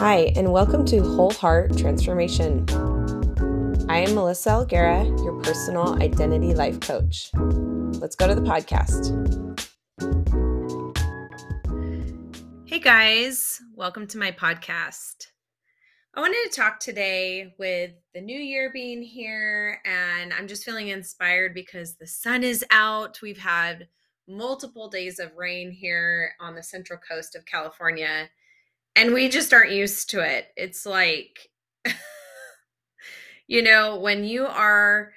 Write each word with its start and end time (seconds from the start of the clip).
Hi, 0.00 0.32
and 0.34 0.50
welcome 0.50 0.86
to 0.86 1.02
Whole 1.02 1.30
Heart 1.30 1.76
Transformation. 1.76 2.64
I 3.86 3.98
am 3.98 4.14
Melissa 4.14 4.48
Alguera, 4.48 5.04
your 5.22 5.38
personal 5.42 6.02
identity 6.02 6.54
life 6.54 6.80
coach. 6.80 7.28
Let's 7.34 8.16
go 8.16 8.26
to 8.26 8.34
the 8.34 8.40
podcast. 8.40 9.12
Hey 12.66 12.78
guys, 12.78 13.60
welcome 13.74 14.06
to 14.06 14.16
my 14.16 14.32
podcast. 14.32 15.26
I 16.14 16.20
wanted 16.20 16.48
to 16.50 16.56
talk 16.56 16.80
today 16.80 17.52
with 17.58 17.90
the 18.14 18.22
new 18.22 18.40
year 18.40 18.70
being 18.72 19.02
here, 19.02 19.82
and 19.84 20.32
I'm 20.32 20.48
just 20.48 20.64
feeling 20.64 20.88
inspired 20.88 21.52
because 21.52 21.96
the 21.96 22.06
sun 22.06 22.42
is 22.42 22.64
out. 22.70 23.20
We've 23.20 23.36
had 23.36 23.86
multiple 24.26 24.88
days 24.88 25.18
of 25.18 25.36
rain 25.36 25.70
here 25.70 26.32
on 26.40 26.54
the 26.54 26.62
central 26.62 26.98
coast 27.06 27.36
of 27.36 27.44
California, 27.44 28.30
and 28.96 29.12
we 29.12 29.28
just 29.28 29.52
aren't 29.52 29.72
used 29.72 30.10
to 30.10 30.20
it. 30.20 30.46
It's 30.56 30.84
like, 30.84 31.48
you 33.46 33.62
know, 33.62 33.98
when 33.98 34.24
you 34.24 34.46
are 34.46 35.12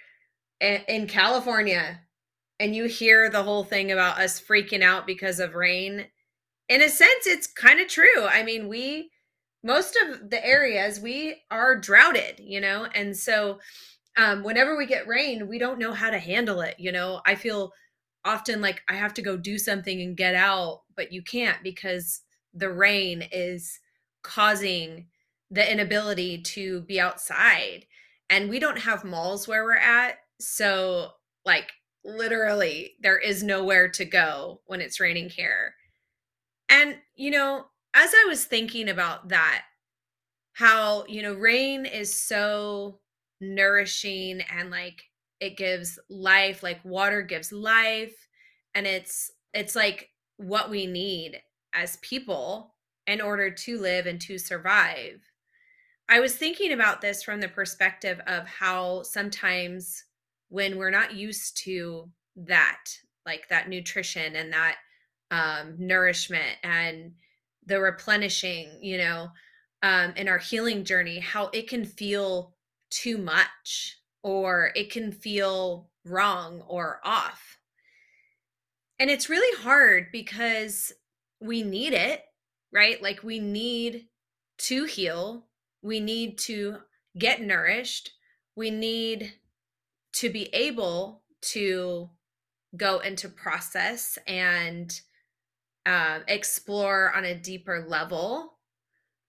in 0.62 1.08
California 1.08 2.00
and 2.60 2.76
you 2.76 2.86
hear 2.86 3.30
the 3.30 3.44
whole 3.44 3.64
thing 3.64 3.92
about 3.92 4.20
us 4.20 4.40
freaking 4.40 4.84
out 4.84 5.06
because 5.06 5.40
of 5.40 5.56
rain, 5.56 6.06
in 6.70 6.82
a 6.82 6.90
sense, 6.90 7.28
it's 7.28 7.48
kind 7.48 7.80
of 7.80 7.88
true. 7.88 8.26
I 8.26 8.44
mean, 8.44 8.68
we, 8.68 9.12
most 9.64 9.98
of 9.98 10.30
the 10.30 10.46
areas, 10.46 11.00
we 11.00 11.42
are 11.52 11.76
droughted, 11.76 12.40
you 12.40 12.62
know, 12.62 12.88
and 12.94 13.16
so 13.16 13.60
um, 14.18 14.44
whenever 14.44 14.78
we 14.78 14.86
get 14.86 15.08
rain, 15.08 15.48
we 15.48 15.58
don't 15.58 15.80
know 15.80 15.94
how 15.94 16.10
to 16.10 16.20
handle 16.20 16.62
it. 16.62 16.76
You 16.78 16.92
know, 16.92 17.22
I 17.26 17.36
feel 17.36 17.72
often 18.26 18.62
like 18.62 18.82
I 18.88 18.94
have 18.94 19.14
to 19.16 19.22
go 19.22 19.36
do 19.36 19.58
something 19.58 20.02
and 20.02 20.16
get 20.16 20.36
out, 20.36 20.82
but 20.96 21.12
you 21.12 21.22
can't 21.22 21.62
because 21.64 22.22
the 22.54 22.72
rain 22.72 23.28
is 23.32 23.80
causing 24.24 25.08
the 25.52 25.70
inability 25.72 26.42
to 26.42 26.82
be 26.82 27.00
outside. 27.00 27.86
And 28.30 28.50
we 28.50 28.60
don't 28.60 28.80
have 28.80 29.04
malls 29.04 29.48
where 29.48 29.64
we're 29.64 29.74
at. 29.76 30.18
So, 30.40 31.12
like, 31.46 31.72
literally, 32.04 32.94
there 33.02 33.20
is 33.20 33.44
nowhere 33.44 33.90
to 33.90 34.06
go 34.06 34.62
when 34.66 34.82
it's 34.82 35.00
raining 35.00 35.30
here. 35.30 35.76
And, 36.70 36.98
you 37.16 37.32
know, 37.32 37.66
as 37.94 38.12
I 38.14 38.26
was 38.28 38.46
thinking 38.46 38.90
about 38.90 39.30
that, 39.30 39.64
how, 40.54 41.06
you 41.08 41.22
know, 41.22 41.34
rain 41.34 41.86
is 41.86 42.14
so 42.14 43.00
nourishing 43.44 44.42
and 44.42 44.72
like 44.72 45.04
it 45.40 45.58
gives 45.58 46.00
life 46.10 46.64
like 46.64 46.84
water 46.86 47.22
gives 47.22 47.52
life 47.52 48.28
and 48.74 48.88
it's 48.88 49.32
it's 49.54 49.76
like 49.76 50.10
what 50.38 50.70
we 50.70 50.86
need 50.88 51.42
as 51.74 51.98
people 51.98 52.76
in 53.08 53.22
order 53.22 53.50
to 53.50 53.80
live 53.80 54.06
and 54.06 54.20
to 54.22 54.38
survive 54.38 55.22
i 56.10 56.20
was 56.20 56.36
thinking 56.36 56.72
about 56.74 57.02
this 57.02 57.24
from 57.24 57.40
the 57.40 57.48
perspective 57.48 58.20
of 58.28 58.48
how 58.48 59.02
sometimes 59.04 60.06
when 60.50 60.78
we're 60.78 60.90
not 60.90 61.14
used 61.14 61.58
to 61.58 62.10
that 62.36 62.86
like 63.26 63.48
that 63.50 63.70
nutrition 63.70 64.36
and 64.36 64.54
that 64.54 64.78
um, 65.32 65.76
nourishment 65.80 66.58
and 66.64 67.14
the 67.66 67.80
replenishing 67.80 68.70
you 68.82 68.98
know 68.98 69.30
um, 69.82 70.14
in 70.16 70.30
our 70.30 70.38
healing 70.38 70.84
journey 70.86 71.20
how 71.20 71.50
it 71.54 71.68
can 71.68 71.84
feel 71.84 72.54
too 72.90 73.18
much 73.18 73.98
or 74.24 74.72
it 74.76 74.92
can 74.92 75.12
feel 75.12 75.90
wrong 76.06 76.62
or 76.68 77.00
off. 77.04 77.58
And 79.00 79.10
it's 79.10 79.30
really 79.30 79.62
hard 79.62 80.08
because 80.12 80.94
we 81.44 81.62
need 81.62 81.94
it, 81.94 82.24
right? 82.72 83.02
Like 83.02 83.22
we 83.22 83.40
need 83.40 84.08
to 84.60 84.86
heal, 84.86 85.46
we 85.82 86.00
need 86.00 86.38
to 86.40 86.78
get 87.18 87.42
nourished, 87.42 88.12
we 88.56 88.72
need 88.72 89.34
to 90.14 90.30
be 90.30 90.46
able 90.54 91.24
to 91.42 92.10
go 92.78 93.00
into 93.00 93.28
process 93.28 94.18
and 94.26 95.00
uh, 95.86 96.20
explore 96.28 97.14
on 97.14 97.26
a 97.26 97.36
deeper 97.36 97.86
level. 97.88 98.54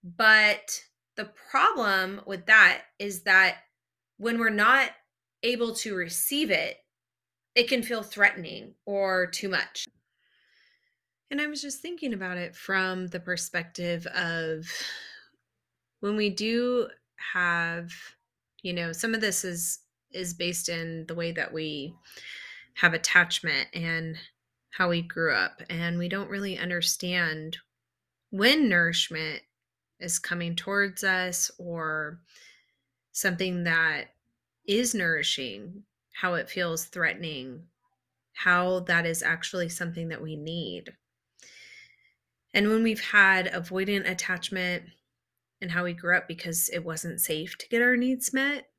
But 0.04 0.80
the 1.16 1.30
problem 1.50 2.20
with 2.26 2.46
that 2.46 2.82
is 2.98 3.22
that 3.24 3.56
when 4.18 4.38
we're 4.38 4.50
not 4.50 4.90
able 5.42 5.74
to 5.74 5.96
receive 5.96 6.50
it, 6.50 6.76
it 7.54 7.68
can 7.68 7.82
feel 7.82 8.02
threatening 8.02 8.74
or 8.86 9.26
too 9.26 9.48
much. 9.48 9.86
And 11.30 11.40
I 11.40 11.46
was 11.46 11.62
just 11.62 11.80
thinking 11.80 12.12
about 12.14 12.38
it 12.38 12.54
from 12.54 13.08
the 13.08 13.20
perspective 13.20 14.06
of 14.06 14.66
when 16.00 16.16
we 16.16 16.30
do 16.30 16.88
have, 17.32 17.90
you 18.62 18.72
know, 18.72 18.92
some 18.92 19.14
of 19.14 19.20
this 19.20 19.44
is 19.44 19.80
is 20.12 20.34
based 20.34 20.68
in 20.68 21.04
the 21.08 21.14
way 21.14 21.32
that 21.32 21.52
we 21.52 21.92
have 22.74 22.94
attachment 22.94 23.68
and 23.74 24.16
how 24.70 24.88
we 24.88 25.02
grew 25.02 25.34
up 25.34 25.60
and 25.68 25.98
we 25.98 26.08
don't 26.08 26.30
really 26.30 26.56
understand 26.58 27.56
when 28.30 28.68
nourishment 28.68 29.42
is 30.00 30.18
coming 30.18 30.54
towards 30.54 31.02
us 31.04 31.50
or 31.58 32.20
something 33.12 33.64
that 33.64 34.06
is 34.66 34.94
nourishing, 34.94 35.84
how 36.12 36.34
it 36.34 36.50
feels 36.50 36.84
threatening, 36.84 37.62
how 38.34 38.80
that 38.80 39.06
is 39.06 39.22
actually 39.22 39.68
something 39.68 40.08
that 40.08 40.22
we 40.22 40.36
need. 40.36 40.92
And 42.54 42.70
when 42.70 42.82
we've 42.82 43.00
had 43.00 43.52
avoidant 43.52 44.08
attachment 44.08 44.84
and 45.60 45.70
how 45.70 45.84
we 45.84 45.92
grew 45.92 46.16
up 46.16 46.26
because 46.26 46.70
it 46.70 46.84
wasn't 46.84 47.20
safe 47.20 47.58
to 47.58 47.68
get 47.68 47.82
our 47.82 47.96
needs 47.96 48.32
met, 48.32 48.70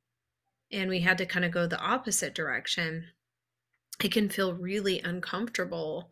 and 0.72 0.90
we 0.90 1.00
had 1.00 1.18
to 1.18 1.26
kind 1.26 1.44
of 1.44 1.52
go 1.52 1.68
the 1.68 1.78
opposite 1.78 2.34
direction, 2.34 3.04
it 4.02 4.10
can 4.10 4.28
feel 4.28 4.54
really 4.54 5.00
uncomfortable 5.00 6.10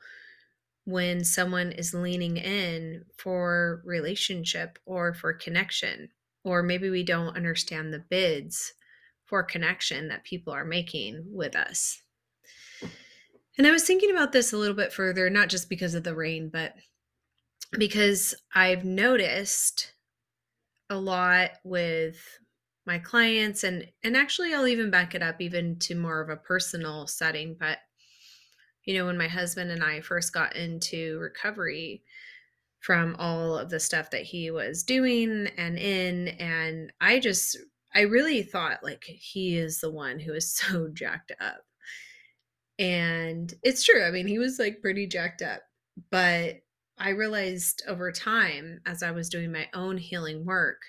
when 0.85 1.25
someone 1.25 1.73
is 1.73 1.95
leaning 1.95 2.37
in 2.37 3.05
for 3.17 3.83
relationship 3.85 4.79
or 4.85 5.15
for 5.15 5.33
connection 5.33 6.11
or 6.45 6.63
maybe 6.63 6.91
we 6.91 7.03
don't 7.03 7.37
understand 7.37 7.93
the 7.93 8.05
bids 8.11 8.75
for 9.25 9.43
connection 9.43 10.09
that 10.09 10.25
people 10.25 10.53
are 10.53 10.65
making 10.65 11.25
with 11.27 11.57
us. 11.57 12.03
And 13.57 13.67
I 13.67 13.71
was 13.71 13.85
thinking 13.85 14.11
about 14.11 14.33
this 14.33 14.53
a 14.53 14.59
little 14.59 14.77
bit 14.77 14.93
further, 14.93 15.31
not 15.31 15.49
just 15.49 15.69
because 15.69 15.95
of 15.95 16.05
the 16.05 16.15
rain, 16.15 16.51
but 16.53 16.75
because 17.73 18.35
I've 18.55 18.85
noticed 18.85 19.93
a 20.91 20.97
lot 20.97 21.53
with 21.65 22.21
my 22.87 22.99
clients 22.99 23.65
and 23.65 23.87
and 24.03 24.17
actually 24.17 24.53
I'll 24.53 24.67
even 24.67 24.91
back 24.91 25.15
it 25.15 25.23
up 25.23 25.41
even 25.41 25.79
to 25.81 25.95
more 25.95 26.21
of 26.21 26.29
a 26.29 26.37
personal 26.37 27.07
setting, 27.07 27.57
but 27.59 27.79
you 28.85 28.99
know, 28.99 29.07
when 29.07 29.17
my 29.17 29.29
husband 29.29 29.71
and 29.71 29.83
I 29.83 30.03
first 30.03 30.35
got 30.35 30.57
into 30.57 31.19
recovery, 31.19 32.03
from 32.85 33.17
all 33.19 33.57
of 33.57 33.71
the 33.71 33.81
stuff 33.81 34.11
that 34.11 34.25
he 34.25 34.51
was 34.51 34.83
doing 34.83 35.49
and 35.57 35.79
in 35.79 36.29
and 36.39 36.93
i 37.01 37.19
just 37.19 37.57
i 37.95 38.03
really 38.03 38.43
thought 38.43 38.85
like 38.85 39.03
he 39.07 39.57
is 39.57 39.81
the 39.81 39.91
one 39.91 40.19
who 40.19 40.35
is 40.35 40.55
so 40.57 40.89
jacked 40.89 41.33
up. 41.41 41.63
And 42.79 43.55
it's 43.63 43.85
true 43.85 44.05
i 44.05 44.11
mean 44.11 44.27
he 44.27 44.39
was 44.39 44.59
like 44.59 44.83
pretty 44.83 45.07
jacked 45.07 45.41
up 45.41 45.63
but 46.11 46.57
i 46.99 47.09
realized 47.09 47.83
over 47.89 48.11
time 48.13 48.81
as 48.87 49.03
i 49.03 49.11
was 49.11 49.29
doing 49.29 49.53
my 49.53 49.69
own 49.75 49.97
healing 49.97 50.45
work 50.45 50.83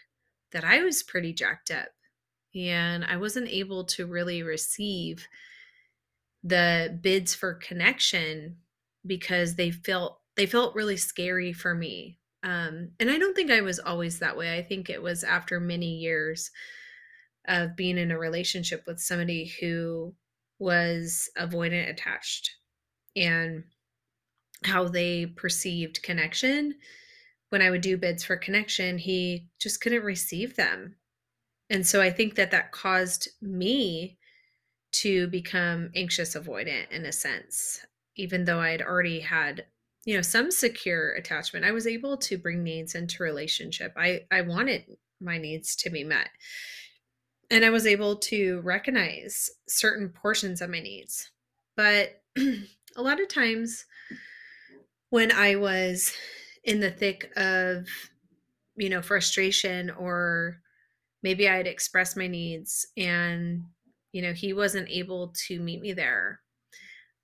that 0.52 0.64
i 0.64 0.82
was 0.82 1.04
pretty 1.04 1.34
jacked 1.34 1.72
up 1.72 1.90
and 2.54 3.04
i 3.06 3.18
wasn't 3.18 3.48
able 3.48 3.84
to 3.84 4.06
really 4.06 4.44
receive 4.44 5.28
the 6.46 6.98
bids 7.02 7.34
for 7.34 7.56
connection 7.56 8.58
because 9.06 9.56
they 9.56 9.72
felt 9.72 10.20
they 10.38 10.46
felt 10.46 10.76
really 10.76 10.98
scary 10.98 11.54
for 11.54 11.74
me. 11.74 12.20
Um, 12.44 12.92
and 13.00 13.10
I 13.10 13.18
don't 13.18 13.36
think 13.36 13.50
I 13.50 13.62
was 13.62 13.80
always 13.80 14.20
that 14.20 14.38
way. 14.38 14.56
I 14.58 14.62
think 14.62 14.90
it 14.90 15.02
was 15.02 15.24
after 15.24 15.60
many 15.60 15.96
years 15.96 16.52
of 17.48 17.76
being 17.76 17.98
in 17.98 18.12
a 18.12 18.20
relationship 18.20 18.84
with 18.86 19.00
somebody 19.00 19.52
who 19.60 20.14
was 20.60 21.30
avoidant 21.38 21.90
attached 21.90 22.52
and 23.16 23.64
how 24.64 24.88
they 24.88 25.26
perceived 25.26 26.04
connection. 26.04 26.76
When 27.50 27.62
I 27.62 27.70
would 27.70 27.82
do 27.82 27.98
bids 27.98 28.24
for 28.24 28.38
connection, 28.38 28.98
he 28.98 29.48
just 29.60 29.82
couldn't 29.82 30.04
receive 30.04 30.56
them. 30.56 30.96
And 31.70 31.86
so 31.86 32.02
I 32.02 32.12
think 32.12 32.36
that 32.36 32.52
that 32.52 32.72
caused 32.72 33.30
me 33.42 34.18
to 34.94 35.28
become 35.28 35.90
anxious 35.96 36.36
avoidant 36.36 36.92
in 36.92 37.06
a 37.06 37.12
sense, 37.12 37.86
even 38.16 38.46
though 38.46 38.60
I 38.60 38.70
had 38.70 38.82
already 38.82 39.20
had 39.20 39.66
you 40.06 40.16
know 40.16 40.22
some 40.22 40.52
secure 40.52 41.14
attachment 41.14 41.66
i 41.66 41.72
was 41.72 41.88
able 41.88 42.16
to 42.16 42.38
bring 42.38 42.64
needs 42.64 42.96
into 42.96 43.24
relationship 43.24 43.92
i 43.98 44.22
i 44.32 44.42
wanted 44.42 44.86
my 45.20 45.38
needs 45.38 45.76
to 45.76 45.90
be 45.90 46.04
met 46.04 46.30
and 47.52 47.66
i 47.66 47.70
was 47.70 47.86
able 47.86 48.16
to 48.16 48.62
recognize 48.62 49.50
certain 49.68 50.10
portions 50.10 50.62
of 50.62 50.70
my 50.70 50.80
needs 50.80 51.32
but 51.76 52.22
a 52.38 53.02
lot 53.02 53.20
of 53.20 53.28
times 53.28 53.86
when 55.10 55.32
i 55.32 55.56
was 55.56 56.14
in 56.64 56.80
the 56.80 56.92
thick 56.92 57.32
of 57.36 57.88
you 58.76 58.90
know, 58.90 59.02
frustration 59.02 59.90
or 59.92 60.58
maybe 61.24 61.50
I'd 61.50 61.68
express 61.68 62.16
my 62.16 62.28
needs 62.28 62.86
and, 62.98 63.64
you 64.12 64.22
know, 64.22 64.34
he 64.34 64.54
wasn't 64.54 64.90
able 64.90 65.34
to 65.48 65.60
meet 65.60 65.82
me 65.82 65.94
there, 65.94 66.42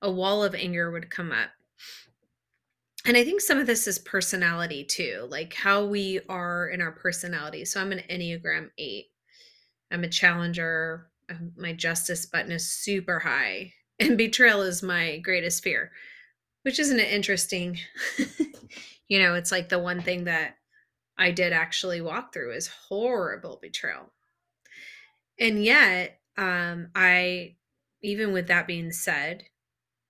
a 0.01 0.11
wall 0.11 0.43
of 0.43 0.55
anger 0.55 0.91
would 0.91 1.09
come 1.09 1.31
up. 1.31 1.49
And 3.05 3.17
I 3.17 3.23
think 3.23 3.41
some 3.41 3.57
of 3.57 3.67
this 3.67 3.87
is 3.87 3.99
personality 3.99 4.83
too, 4.83 5.27
like 5.29 5.53
how 5.53 5.85
we 5.85 6.19
are 6.29 6.69
in 6.69 6.81
our 6.81 6.91
personality. 6.91 7.65
So 7.65 7.81
I'm 7.81 7.91
an 7.91 8.03
Enneagram 8.09 8.69
8. 8.77 9.05
I'm 9.91 10.03
a 10.03 10.09
challenger. 10.09 11.07
Um, 11.29 11.51
my 11.57 11.73
justice 11.73 12.25
button 12.25 12.51
is 12.51 12.71
super 12.71 13.19
high, 13.19 13.73
and 13.99 14.17
betrayal 14.17 14.61
is 14.61 14.83
my 14.83 15.17
greatest 15.19 15.63
fear, 15.63 15.91
which 16.63 16.79
isn't 16.79 16.99
it 16.99 17.11
interesting? 17.11 17.77
you 19.07 19.19
know, 19.19 19.35
it's 19.35 19.51
like 19.51 19.69
the 19.69 19.79
one 19.79 20.01
thing 20.01 20.25
that 20.25 20.57
I 21.17 21.31
did 21.31 21.53
actually 21.53 22.01
walk 22.01 22.33
through 22.33 22.53
is 22.53 22.67
horrible 22.67 23.59
betrayal. 23.61 24.11
And 25.39 25.63
yet, 25.63 26.19
um, 26.37 26.89
I, 26.95 27.55
even 28.01 28.31
with 28.31 28.47
that 28.47 28.67
being 28.67 28.91
said, 28.91 29.43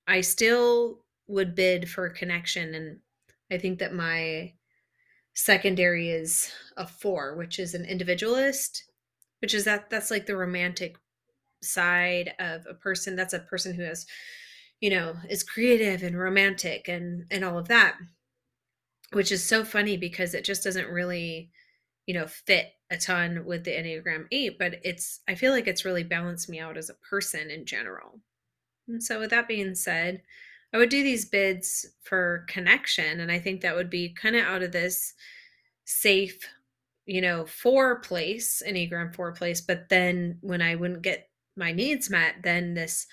I 0.07 0.21
still 0.21 1.03
would 1.27 1.55
bid 1.55 1.89
for 1.89 2.09
connection. 2.09 2.75
And 2.75 2.99
I 3.51 3.57
think 3.57 3.79
that 3.79 3.93
my 3.93 4.53
secondary 5.33 6.09
is 6.09 6.51
a 6.77 6.85
four, 6.85 7.35
which 7.35 7.59
is 7.59 7.73
an 7.73 7.85
individualist, 7.85 8.83
which 9.41 9.53
is 9.53 9.63
that 9.65 9.89
that's 9.89 10.11
like 10.11 10.25
the 10.25 10.35
romantic 10.35 10.97
side 11.63 12.33
of 12.39 12.65
a 12.69 12.73
person. 12.73 13.15
That's 13.15 13.33
a 13.33 13.39
person 13.39 13.73
who 13.73 13.83
has, 13.83 14.05
you 14.81 14.89
know, 14.89 15.15
is 15.29 15.43
creative 15.43 16.03
and 16.03 16.19
romantic 16.19 16.89
and 16.89 17.25
and 17.31 17.45
all 17.45 17.57
of 17.57 17.69
that 17.69 17.95
which 19.13 19.31
is 19.31 19.43
so 19.43 19.63
funny 19.63 19.97
because 19.97 20.33
it 20.33 20.43
just 20.43 20.63
doesn't 20.63 20.89
really 20.89 21.49
you 22.05 22.13
know 22.13 22.27
fit 22.27 22.73
a 22.89 22.97
ton 22.97 23.45
with 23.45 23.63
the 23.63 23.71
enneagram 23.71 24.25
8 24.31 24.57
but 24.57 24.75
it's 24.83 25.21
i 25.27 25.35
feel 25.35 25.51
like 25.51 25.67
it's 25.67 25.85
really 25.85 26.03
balanced 26.03 26.49
me 26.49 26.59
out 26.59 26.77
as 26.77 26.89
a 26.89 26.95
person 26.95 27.49
in 27.49 27.65
general. 27.65 28.19
And 28.87 29.01
so 29.01 29.19
with 29.19 29.29
that 29.29 29.47
being 29.47 29.75
said 29.75 30.21
i 30.73 30.77
would 30.77 30.89
do 30.89 31.03
these 31.03 31.25
bids 31.25 31.85
for 32.03 32.45
connection 32.49 33.19
and 33.19 33.31
i 33.31 33.39
think 33.39 33.61
that 33.61 33.75
would 33.75 33.89
be 33.89 34.09
kind 34.09 34.35
of 34.35 34.43
out 34.43 34.63
of 34.63 34.71
this 34.71 35.13
safe 35.85 36.47
you 37.05 37.21
know 37.21 37.45
four 37.45 37.99
place 37.99 38.61
enneagram 38.65 39.13
four 39.13 39.31
place 39.31 39.61
but 39.61 39.89
then 39.89 40.37
when 40.41 40.61
i 40.61 40.75
wouldn't 40.75 41.01
get 41.01 41.29
my 41.55 41.71
needs 41.71 42.09
met 42.09 42.35
then 42.43 42.73
this 42.73 43.07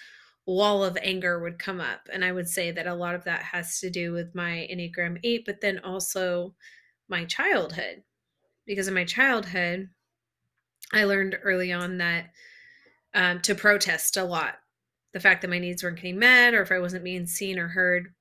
wall 0.49 0.83
of 0.83 0.97
anger 1.03 1.39
would 1.39 1.59
come 1.59 1.79
up. 1.79 2.09
And 2.11 2.25
I 2.25 2.33
would 2.33 2.49
say 2.49 2.71
that 2.71 2.87
a 2.87 2.95
lot 2.95 3.15
of 3.15 3.25
that 3.25 3.43
has 3.43 3.79
to 3.81 3.91
do 3.91 4.13
with 4.13 4.35
my 4.35 4.67
Enneagram 4.73 5.21
8, 5.23 5.45
but 5.45 5.61
then 5.61 5.79
also 5.85 6.55
my 7.07 7.27
childhood. 7.27 8.03
Because 8.67 8.89
in 8.89 8.95
my 8.95 9.05
childhood, 9.05 9.91
I 10.93 11.05
learned 11.05 11.39
early 11.43 11.71
on 11.71 11.99
that 11.99 12.31
um, 13.15 13.41
to 13.43 13.55
protest 13.55 14.17
a 14.17 14.25
lot. 14.25 14.55
The 15.13 15.21
fact 15.21 15.43
that 15.43 15.51
my 15.51 15.59
needs 15.59 15.83
weren't 15.83 15.97
getting 15.97 16.19
met, 16.19 16.55
or 16.55 16.63
if 16.63 16.73
I 16.73 16.79
wasn't 16.79 17.05
being 17.05 17.27
seen 17.27 17.59
or 17.59 17.69
heard, 17.69 18.15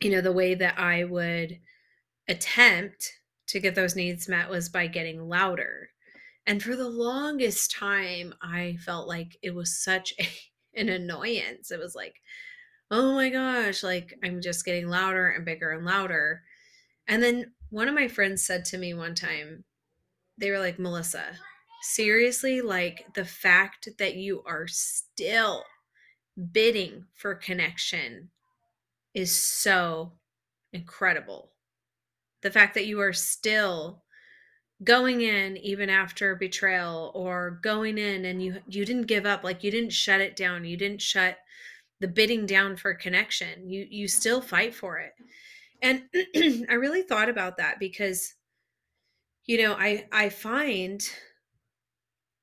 you 0.00 0.10
know, 0.10 0.20
the 0.20 0.32
way 0.32 0.54
that 0.54 0.78
I 0.78 1.04
would 1.04 1.60
attempt 2.28 3.12
to 3.48 3.60
get 3.60 3.76
those 3.76 3.94
needs 3.94 4.28
met 4.28 4.50
was 4.50 4.68
by 4.68 4.88
getting 4.88 5.28
louder. 5.28 5.90
And 6.46 6.60
for 6.60 6.74
the 6.74 6.88
longest 6.88 7.70
time, 7.72 8.34
I 8.42 8.76
felt 8.84 9.06
like 9.06 9.36
it 9.42 9.54
was 9.54 9.82
such 9.82 10.12
a 10.20 10.28
an 10.76 10.88
annoyance. 10.88 11.70
It 11.70 11.78
was 11.78 11.94
like, 11.94 12.14
oh 12.90 13.14
my 13.14 13.30
gosh, 13.30 13.82
like 13.82 14.14
I'm 14.22 14.40
just 14.40 14.64
getting 14.64 14.88
louder 14.88 15.30
and 15.30 15.44
bigger 15.44 15.70
and 15.70 15.84
louder. 15.84 16.42
And 17.08 17.22
then 17.22 17.52
one 17.70 17.88
of 17.88 17.94
my 17.94 18.08
friends 18.08 18.44
said 18.44 18.64
to 18.66 18.78
me 18.78 18.94
one 18.94 19.14
time, 19.14 19.64
they 20.38 20.50
were 20.50 20.58
like, 20.58 20.78
Melissa, 20.78 21.24
seriously, 21.82 22.60
like 22.60 23.06
the 23.14 23.24
fact 23.24 23.88
that 23.98 24.16
you 24.16 24.42
are 24.46 24.66
still 24.66 25.64
bidding 26.52 27.04
for 27.14 27.34
connection 27.34 28.30
is 29.14 29.34
so 29.34 30.12
incredible. 30.72 31.52
The 32.42 32.50
fact 32.50 32.74
that 32.74 32.86
you 32.86 33.00
are 33.00 33.14
still 33.14 34.02
going 34.84 35.22
in 35.22 35.56
even 35.56 35.88
after 35.88 36.34
betrayal 36.36 37.10
or 37.14 37.58
going 37.62 37.96
in 37.96 38.26
and 38.26 38.42
you 38.42 38.60
you 38.68 38.84
didn't 38.84 39.06
give 39.06 39.24
up 39.24 39.42
like 39.42 39.64
you 39.64 39.70
didn't 39.70 39.92
shut 39.92 40.20
it 40.20 40.36
down 40.36 40.64
you 40.64 40.76
didn't 40.76 41.00
shut 41.00 41.38
the 42.00 42.08
bidding 42.08 42.46
down 42.46 42.76
for 42.76 42.94
connection. 42.94 43.68
You 43.70 43.86
you 43.88 44.08
still 44.08 44.40
fight 44.40 44.74
for 44.74 44.98
it. 44.98 45.14
And 45.82 46.04
i 46.70 46.74
really 46.74 47.02
thought 47.02 47.28
about 47.28 47.58
that 47.58 47.78
because 47.78 48.34
you 49.44 49.62
know 49.62 49.74
i 49.74 50.06
i 50.12 50.28
find 50.28 51.08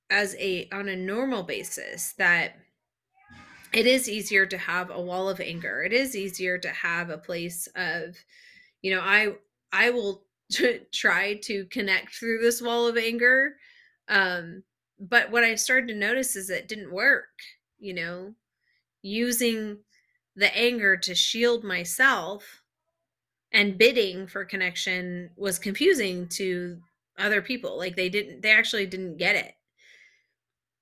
as 0.10 0.36
a 0.38 0.68
on 0.72 0.88
a 0.88 0.96
normal 0.96 1.44
basis 1.44 2.14
that 2.14 2.56
it 3.74 3.88
is 3.88 4.08
easier 4.08 4.46
to 4.46 4.58
have 4.58 4.92
a 4.92 5.02
wall 5.02 5.30
of 5.30 5.40
anger. 5.40 5.82
It 5.82 5.94
is 5.94 6.16
easier 6.16 6.60
to 6.60 6.70
have 6.70 7.10
a 7.10 7.18
place 7.18 7.68
of 7.76 8.16
you 8.82 8.94
know 8.94 9.02
i 9.02 9.34
i 9.72 9.90
will 9.90 10.26
to 10.52 10.80
try 10.92 11.36
to 11.44 11.66
connect 11.66 12.16
through 12.16 12.40
this 12.40 12.62
wall 12.62 12.88
of 12.88 12.98
anger. 12.98 13.56
Um, 14.08 14.64
but 15.00 15.32
what 15.32 15.44
I 15.44 15.56
started 15.56 15.88
to 15.88 15.96
notice 15.96 16.36
is 16.36 16.50
it 16.50 16.68
didn't 16.68 16.92
work, 16.94 17.30
you 17.80 17.94
know, 17.94 18.34
using 19.02 19.80
the 20.36 20.56
anger 20.56 20.98
to 20.98 21.16
shield 21.16 21.64
myself 21.64 22.62
and 23.52 23.78
bidding 23.78 24.28
for 24.28 24.46
connection 24.46 25.30
was 25.36 25.60
confusing 25.60 26.28
to 26.28 26.80
other 27.18 27.42
people. 27.42 27.78
Like 27.78 27.96
they 27.96 28.10
didn't, 28.10 28.42
they 28.42 28.52
actually 28.52 28.86
didn't 28.86 29.18
get 29.18 29.36
it. 29.36 29.54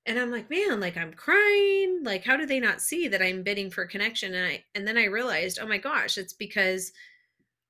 And 0.06 0.18
I'm 0.18 0.32
like, 0.32 0.50
man, 0.50 0.80
like 0.80 0.98
I'm 0.98 1.14
crying. 1.14 2.02
Like, 2.04 2.24
how 2.24 2.38
do 2.38 2.46
they 2.46 2.60
not 2.60 2.82
see 2.82 3.08
that 3.10 3.22
I'm 3.22 3.44
bidding 3.44 3.70
for 3.70 3.86
connection? 3.86 4.34
And 4.34 4.46
I, 4.46 4.64
and 4.74 4.88
then 4.88 4.98
I 4.98 5.06
realized, 5.06 5.60
oh 5.62 5.68
my 5.68 5.78
gosh, 5.78 6.18
it's 6.18 6.34
because 6.34 6.92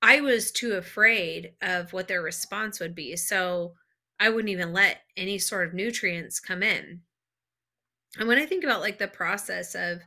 I 0.01 0.21
was 0.21 0.51
too 0.51 0.73
afraid 0.73 1.53
of 1.61 1.93
what 1.93 2.07
their 2.07 2.21
response 2.21 2.79
would 2.79 2.95
be. 2.95 3.15
So 3.15 3.75
I 4.19 4.29
wouldn't 4.29 4.49
even 4.49 4.73
let 4.73 5.01
any 5.17 5.37
sort 5.37 5.67
of 5.67 5.73
nutrients 5.73 6.39
come 6.39 6.63
in. 6.63 7.01
And 8.17 8.27
when 8.27 8.37
I 8.37 8.45
think 8.45 8.63
about 8.63 8.81
like 8.81 8.97
the 8.99 9.07
process 9.07 9.75
of 9.75 10.01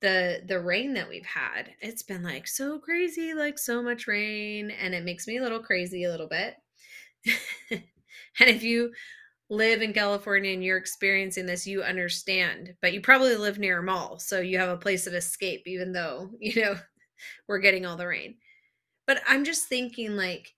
the 0.00 0.42
the 0.46 0.60
rain 0.60 0.94
that 0.94 1.08
we've 1.08 1.26
had, 1.26 1.74
it's 1.80 2.02
been 2.02 2.22
like 2.22 2.46
so 2.46 2.78
crazy, 2.78 3.34
like 3.34 3.58
so 3.58 3.82
much 3.82 4.06
rain 4.06 4.70
and 4.70 4.94
it 4.94 5.04
makes 5.04 5.26
me 5.26 5.38
a 5.38 5.42
little 5.42 5.60
crazy 5.62 6.04
a 6.04 6.10
little 6.10 6.28
bit. 6.28 6.56
and 7.70 7.82
if 8.50 8.62
you 8.62 8.92
live 9.50 9.82
in 9.82 9.92
California 9.92 10.52
and 10.52 10.64
you're 10.64 10.78
experiencing 10.78 11.46
this, 11.46 11.66
you 11.66 11.82
understand. 11.82 12.74
But 12.82 12.92
you 12.94 13.00
probably 13.00 13.36
live 13.36 13.58
near 13.58 13.80
a 13.80 13.82
mall, 13.82 14.18
so 14.18 14.40
you 14.40 14.58
have 14.58 14.70
a 14.70 14.76
place 14.78 15.06
of 15.06 15.14
escape 15.14 15.62
even 15.66 15.92
though, 15.92 16.30
you 16.40 16.62
know, 16.62 16.76
we're 17.48 17.60
getting 17.60 17.86
all 17.86 17.96
the 17.96 18.06
rain 18.08 18.36
but 19.06 19.20
i'm 19.26 19.44
just 19.44 19.66
thinking 19.68 20.16
like 20.16 20.54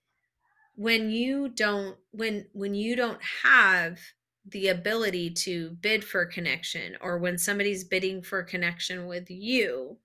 when 0.75 1.09
you 1.11 1.49
don't 1.49 1.97
when 2.11 2.45
when 2.53 2.75
you 2.75 2.95
don't 2.95 3.21
have 3.43 3.99
the 4.45 4.69
ability 4.69 5.29
to 5.29 5.71
bid 5.81 6.03
for 6.03 6.25
connection 6.25 6.95
or 7.01 7.17
when 7.17 7.37
somebody's 7.37 7.83
bidding 7.83 8.21
for 8.21 8.43
connection 8.43 9.07
with 9.07 9.29
you 9.29 9.97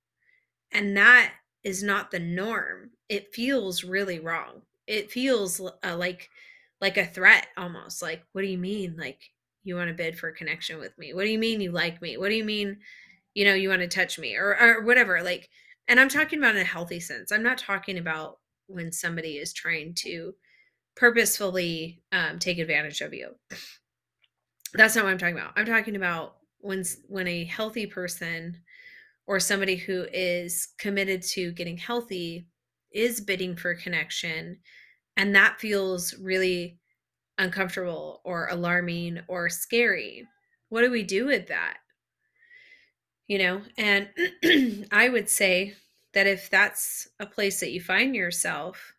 and 0.73 0.97
that 0.97 1.35
is 1.65 1.83
not 1.83 2.11
the 2.11 2.19
norm 2.19 2.91
it 3.09 3.35
feels 3.35 3.85
really 3.85 4.19
wrong. 4.19 4.63
It 4.87 5.11
feels 5.13 5.61
uh, 5.61 5.97
like 5.97 6.31
like 6.81 6.97
a 6.97 7.07
threat 7.07 7.49
almost 7.57 8.03
like 8.03 8.25
what 8.33 8.43
do 8.43 8.49
you 8.49 8.59
mean 8.59 8.97
like 8.97 9.21
you 9.65 9.77
want 9.77 9.89
to 9.89 9.95
bid 9.95 10.19
for 10.19 10.33
connection 10.33 10.79
with 10.79 10.97
me? 10.99 11.15
What 11.15 11.25
do 11.25 11.31
you 11.31 11.39
mean 11.39 11.61
you 11.61 11.73
like 11.73 12.01
me? 12.03 12.17
What 12.17 12.31
do 12.31 12.35
you 12.35 12.45
mean 12.45 12.79
you 13.35 13.45
know 13.45 13.55
you 13.55 13.69
want 13.69 13.83
to 13.83 13.89
touch 13.89 14.19
me? 14.19 14.37
Or 14.37 14.57
or 14.59 14.83
whatever 14.83 15.23
like 15.23 15.51
and 15.89 15.99
I'm 15.99 16.09
talking 16.09 16.39
about 16.39 16.57
in 16.57 16.63
a 16.63 16.65
healthy 16.65 17.01
sense. 17.01 17.33
I'm 17.33 17.43
not 17.43 17.59
talking 17.59 17.99
about 17.99 18.39
when 18.67 18.93
somebody 18.93 19.37
is 19.37 19.53
trying 19.53 19.95
to 19.99 20.35
purposefully 20.97 22.03
um, 22.13 22.39
take 22.39 22.59
advantage 22.59 23.01
of 23.01 23.15
you. 23.15 23.31
That's 24.75 24.97
not 24.97 25.05
what 25.05 25.11
I'm 25.11 25.19
talking 25.19 25.37
about. 25.37 25.53
I'm 25.57 25.67
talking 25.67 25.97
about 25.97 26.37
when 26.59 26.85
when 27.09 27.29
a 27.29 27.45
healthy 27.45 27.87
person 27.87 28.57
or 29.27 29.39
somebody 29.39 29.77
who 29.77 30.07
is 30.13 30.69
committed 30.79 31.23
to 31.23 31.53
getting 31.53 31.77
healthy 31.77 32.47
is 32.93 33.21
bidding 33.21 33.57
for 33.57 33.75
connection 33.75 34.59
and 35.17 35.35
that 35.35 35.61
feels 35.61 36.15
really 36.19 36.79
uncomfortable 37.39 38.21
or 38.25 38.49
alarming 38.51 39.21
or 39.29 39.49
scary. 39.49 40.27
What 40.69 40.83
do 40.83 40.91
we 40.91 41.03
do 41.03 41.27
with 41.27 41.49
that? 41.49 41.79
You 43.33 43.39
know 43.39 43.63
and 43.79 44.11
i 44.93 45.09
would 45.09 45.31
say 45.31 45.75
that 46.13 46.27
if 46.27 46.51
that's 46.51 47.09
a 47.19 47.25
place 47.25 47.61
that 47.61 47.71
you 47.71 47.81
find 47.81 48.15
yourself 48.15 48.93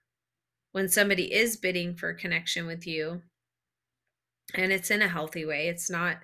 when 0.72 0.90
somebody 0.90 1.32
is 1.32 1.56
bidding 1.56 1.94
for 1.94 2.16
connection 2.16 2.66
with 2.66 2.88
you 2.88 3.22
and 4.56 4.72
it's 4.72 4.90
in 4.90 5.04
a 5.04 5.08
healthy 5.08 5.46
way 5.46 5.68
it's 5.68 5.88
not 5.88 6.18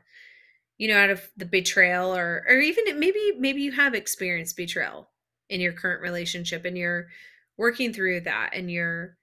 you 0.80 0.88
know 0.88 0.98
out 0.98 1.12
of 1.12 1.30
the 1.38 1.46
betrayal 1.46 2.16
or 2.16 2.44
or 2.50 2.56
even 2.56 3.00
maybe 3.00 3.34
maybe 3.38 3.62
you 3.62 3.72
have 3.72 3.94
experienced 3.94 4.58
betrayal 4.58 5.12
in 5.52 5.62
your 5.62 5.74
current 5.74 6.02
relationship 6.02 6.66
and 6.66 6.80
you're 6.80 7.10
working 7.58 7.94
through 7.94 8.22
that 8.22 8.50
and 8.54 8.72
you're 8.72 9.18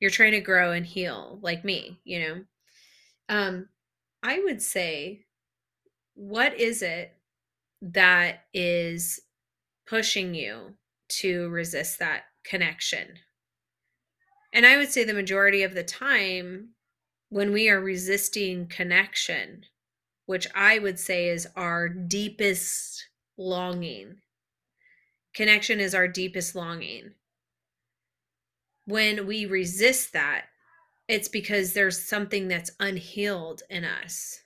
you're 0.00 0.10
trying 0.10 0.32
to 0.32 0.40
grow 0.40 0.72
and 0.72 0.86
heal 0.86 1.38
like 1.42 1.64
me, 1.64 2.00
you 2.02 2.18
know. 2.18 2.44
Um 3.28 3.68
I 4.22 4.40
would 4.40 4.62
say 4.62 5.26
what 6.14 6.58
is 6.58 6.80
it 6.80 7.14
that 7.82 8.44
is 8.54 9.20
pushing 9.86 10.34
you 10.34 10.74
to 11.08 11.48
resist 11.50 11.98
that 11.98 12.22
connection? 12.44 13.18
And 14.54 14.64
I 14.64 14.76
would 14.76 14.90
say 14.90 15.04
the 15.04 15.14
majority 15.14 15.62
of 15.62 15.74
the 15.74 15.82
time 15.82 16.70
when 17.28 17.52
we 17.52 17.68
are 17.68 17.80
resisting 17.80 18.66
connection, 18.68 19.64
which 20.26 20.46
I 20.54 20.78
would 20.78 20.98
say 20.98 21.28
is 21.28 21.48
our 21.56 21.88
deepest 21.88 23.08
longing. 23.36 24.16
Connection 25.34 25.80
is 25.80 25.94
our 25.94 26.06
deepest 26.06 26.54
longing. 26.54 27.14
When 28.84 29.26
we 29.26 29.46
resist 29.46 30.12
that, 30.12 30.46
it's 31.08 31.28
because 31.28 31.72
there's 31.72 32.06
something 32.06 32.48
that's 32.48 32.70
unhealed 32.78 33.62
in 33.70 33.84
us 33.84 34.38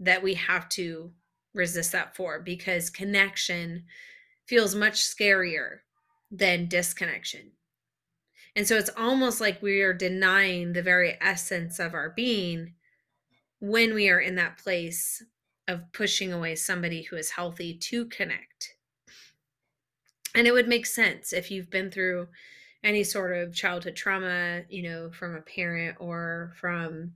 that 0.00 0.22
we 0.22 0.34
have 0.34 0.68
to 0.70 1.12
resist 1.58 1.92
that 1.92 2.16
for 2.16 2.40
because 2.40 2.88
connection 2.88 3.84
feels 4.46 4.74
much 4.74 4.94
scarier 4.94 5.80
than 6.30 6.68
disconnection. 6.68 7.52
And 8.56 8.66
so 8.66 8.76
it's 8.76 8.90
almost 8.96 9.40
like 9.40 9.60
we 9.60 9.82
are 9.82 9.92
denying 9.92 10.72
the 10.72 10.82
very 10.82 11.18
essence 11.20 11.78
of 11.78 11.92
our 11.92 12.10
being 12.10 12.74
when 13.60 13.92
we 13.92 14.08
are 14.08 14.20
in 14.20 14.36
that 14.36 14.58
place 14.58 15.22
of 15.66 15.92
pushing 15.92 16.32
away 16.32 16.54
somebody 16.54 17.02
who 17.02 17.16
is 17.16 17.30
healthy 17.30 17.74
to 17.74 18.06
connect. 18.06 18.74
And 20.34 20.46
it 20.46 20.52
would 20.52 20.68
make 20.68 20.86
sense 20.86 21.32
if 21.32 21.50
you've 21.50 21.70
been 21.70 21.90
through 21.90 22.28
any 22.82 23.04
sort 23.04 23.36
of 23.36 23.54
childhood 23.54 23.96
trauma, 23.96 24.62
you 24.68 24.82
know, 24.82 25.10
from 25.10 25.34
a 25.34 25.40
parent 25.40 25.96
or 26.00 26.52
from 26.56 27.12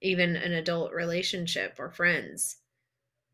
even 0.00 0.36
an 0.36 0.52
adult 0.52 0.92
relationship 0.92 1.76
or 1.78 1.90
friends, 1.90 2.56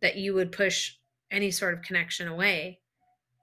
that 0.03 0.17
you 0.17 0.35
would 0.35 0.53
push 0.53 0.95
any 1.31 1.51
sort 1.51 1.75
of 1.75 1.83
connection 1.83 2.29
away 2.29 2.81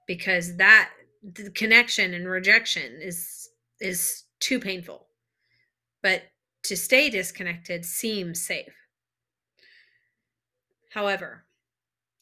because 0.06 0.56
that 0.56 0.90
the 1.22 1.50
connection 1.50 2.14
and 2.14 2.28
rejection 2.28 2.98
is 3.00 3.48
is 3.80 4.24
too 4.40 4.58
painful. 4.58 5.06
But 6.02 6.22
to 6.64 6.76
stay 6.76 7.10
disconnected 7.10 7.84
seems 7.84 8.44
safe. 8.44 8.74
However, 10.92 11.44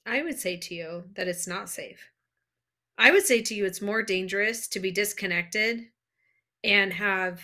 I 0.04 0.22
would 0.22 0.38
say 0.38 0.56
to 0.56 0.74
you 0.74 1.04
that 1.14 1.28
it's 1.28 1.46
not 1.46 1.68
safe. 1.68 2.10
I 2.98 3.10
would 3.10 3.24
say 3.24 3.42
to 3.42 3.54
you 3.54 3.64
it's 3.64 3.82
more 3.82 4.02
dangerous 4.02 4.68
to 4.68 4.80
be 4.80 4.90
disconnected 4.90 5.86
and 6.64 6.92
have 6.92 7.42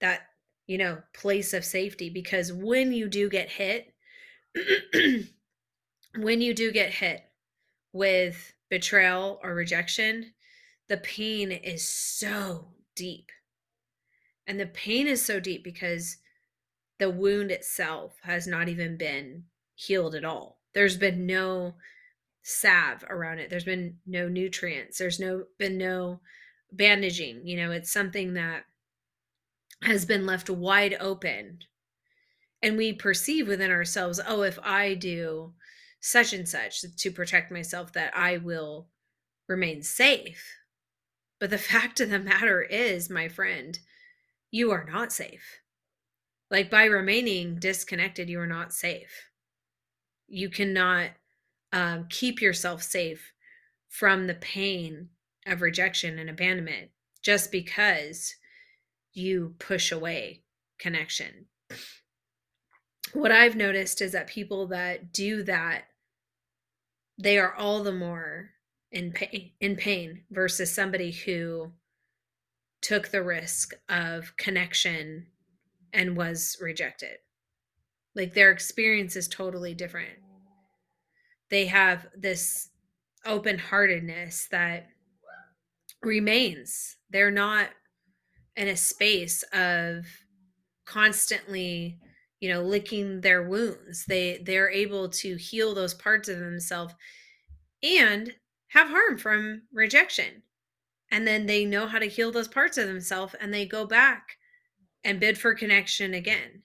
that, 0.00 0.22
you 0.66 0.78
know, 0.78 0.98
place 1.14 1.52
of 1.52 1.64
safety 1.64 2.10
because 2.10 2.52
when 2.52 2.92
you 2.92 3.08
do 3.08 3.28
get 3.28 3.50
hit, 3.50 3.94
when 6.16 6.40
you 6.40 6.54
do 6.54 6.72
get 6.72 6.90
hit 6.90 7.22
with 7.92 8.54
betrayal 8.70 9.40
or 9.42 9.54
rejection, 9.54 10.32
the 10.88 10.98
pain 10.98 11.52
is 11.52 11.86
so 11.86 12.68
deep. 12.94 13.30
And 14.46 14.58
the 14.58 14.66
pain 14.66 15.06
is 15.06 15.24
so 15.24 15.40
deep 15.40 15.62
because 15.62 16.16
the 16.98 17.10
wound 17.10 17.50
itself 17.50 18.16
has 18.22 18.46
not 18.46 18.68
even 18.68 18.96
been 18.96 19.44
healed 19.74 20.14
at 20.14 20.24
all. 20.24 20.60
There's 20.74 20.96
been 20.96 21.26
no 21.26 21.74
salve 22.42 23.04
around 23.08 23.38
it. 23.38 23.50
There's 23.50 23.64
been 23.64 23.98
no 24.06 24.28
nutrients. 24.28 24.98
There's 24.98 25.20
no 25.20 25.44
been 25.58 25.76
no 25.76 26.20
bandaging. 26.72 27.46
You 27.46 27.58
know, 27.58 27.70
it's 27.70 27.92
something 27.92 28.34
that 28.34 28.64
has 29.82 30.04
been 30.04 30.26
left 30.26 30.50
wide 30.50 30.96
open. 30.98 31.58
And 32.62 32.76
we 32.76 32.92
perceive 32.92 33.46
within 33.46 33.70
ourselves, 33.70 34.20
oh, 34.26 34.42
if 34.42 34.58
I 34.62 34.94
do 34.94 35.52
such 36.00 36.32
and 36.32 36.48
such 36.48 36.82
to 36.96 37.10
protect 37.10 37.50
myself, 37.50 37.92
that 37.92 38.16
I 38.16 38.36
will 38.38 38.88
remain 39.48 39.82
safe. 39.82 40.56
But 41.40 41.50
the 41.50 41.58
fact 41.72 42.00
of 42.00 42.10
the 42.10 42.18
matter 42.18 42.62
is, 42.62 43.10
my 43.10 43.28
friend, 43.28 43.78
you 44.50 44.70
are 44.70 44.84
not 44.84 45.12
safe. 45.12 45.60
Like 46.50 46.70
by 46.70 46.84
remaining 46.84 47.56
disconnected, 47.56 48.28
you 48.28 48.40
are 48.40 48.46
not 48.46 48.72
safe. 48.72 49.30
You 50.26 50.48
cannot 50.48 51.10
um, 51.72 52.06
keep 52.08 52.40
yourself 52.40 52.82
safe 52.82 53.32
from 53.88 54.26
the 54.26 54.34
pain 54.34 55.10
of 55.46 55.62
rejection 55.62 56.18
and 56.18 56.30
abandonment 56.30 56.90
just 57.22 57.50
because 57.50 58.34
you 59.12 59.54
push 59.58 59.90
away 59.92 60.42
connection. 60.78 61.46
What 63.12 63.32
I've 63.32 63.56
noticed 63.56 64.00
is 64.00 64.12
that 64.12 64.26
people 64.26 64.66
that 64.68 65.12
do 65.12 65.42
that, 65.44 65.84
they 67.18 67.38
are 67.38 67.54
all 67.54 67.82
the 67.82 67.92
more 67.92 68.50
in 68.90 69.12
pain, 69.12 69.52
in 69.60 69.76
pain 69.76 70.24
versus 70.30 70.72
somebody 70.72 71.10
who 71.10 71.72
took 72.80 73.08
the 73.08 73.22
risk 73.22 73.74
of 73.88 74.36
connection 74.36 75.26
and 75.92 76.16
was 76.16 76.56
rejected. 76.60 77.16
Like 78.14 78.34
their 78.34 78.50
experience 78.50 79.16
is 79.16 79.28
totally 79.28 79.74
different. 79.74 80.18
They 81.50 81.66
have 81.66 82.06
this 82.16 82.70
open 83.24 83.58
heartedness 83.58 84.48
that 84.50 84.88
remains. 86.02 86.96
They're 87.10 87.30
not 87.30 87.70
in 88.56 88.68
a 88.68 88.76
space 88.76 89.44
of 89.52 90.04
constantly 90.84 91.98
you 92.40 92.48
know 92.52 92.62
licking 92.62 93.20
their 93.20 93.42
wounds. 93.42 94.04
They 94.06 94.38
they're 94.44 94.70
able 94.70 95.08
to 95.10 95.36
heal 95.36 95.74
those 95.74 95.94
parts 95.94 96.28
of 96.28 96.38
themselves 96.38 96.94
and 97.82 98.34
have 98.68 98.88
harm 98.88 99.18
from 99.18 99.62
rejection. 99.72 100.42
And 101.10 101.26
then 101.26 101.46
they 101.46 101.64
know 101.64 101.86
how 101.86 101.98
to 101.98 102.06
heal 102.06 102.30
those 102.30 102.48
parts 102.48 102.76
of 102.76 102.86
themselves 102.86 103.34
and 103.40 103.52
they 103.52 103.64
go 103.66 103.86
back 103.86 104.36
and 105.04 105.20
bid 105.20 105.38
for 105.38 105.54
connection 105.54 106.14
again. 106.14 106.62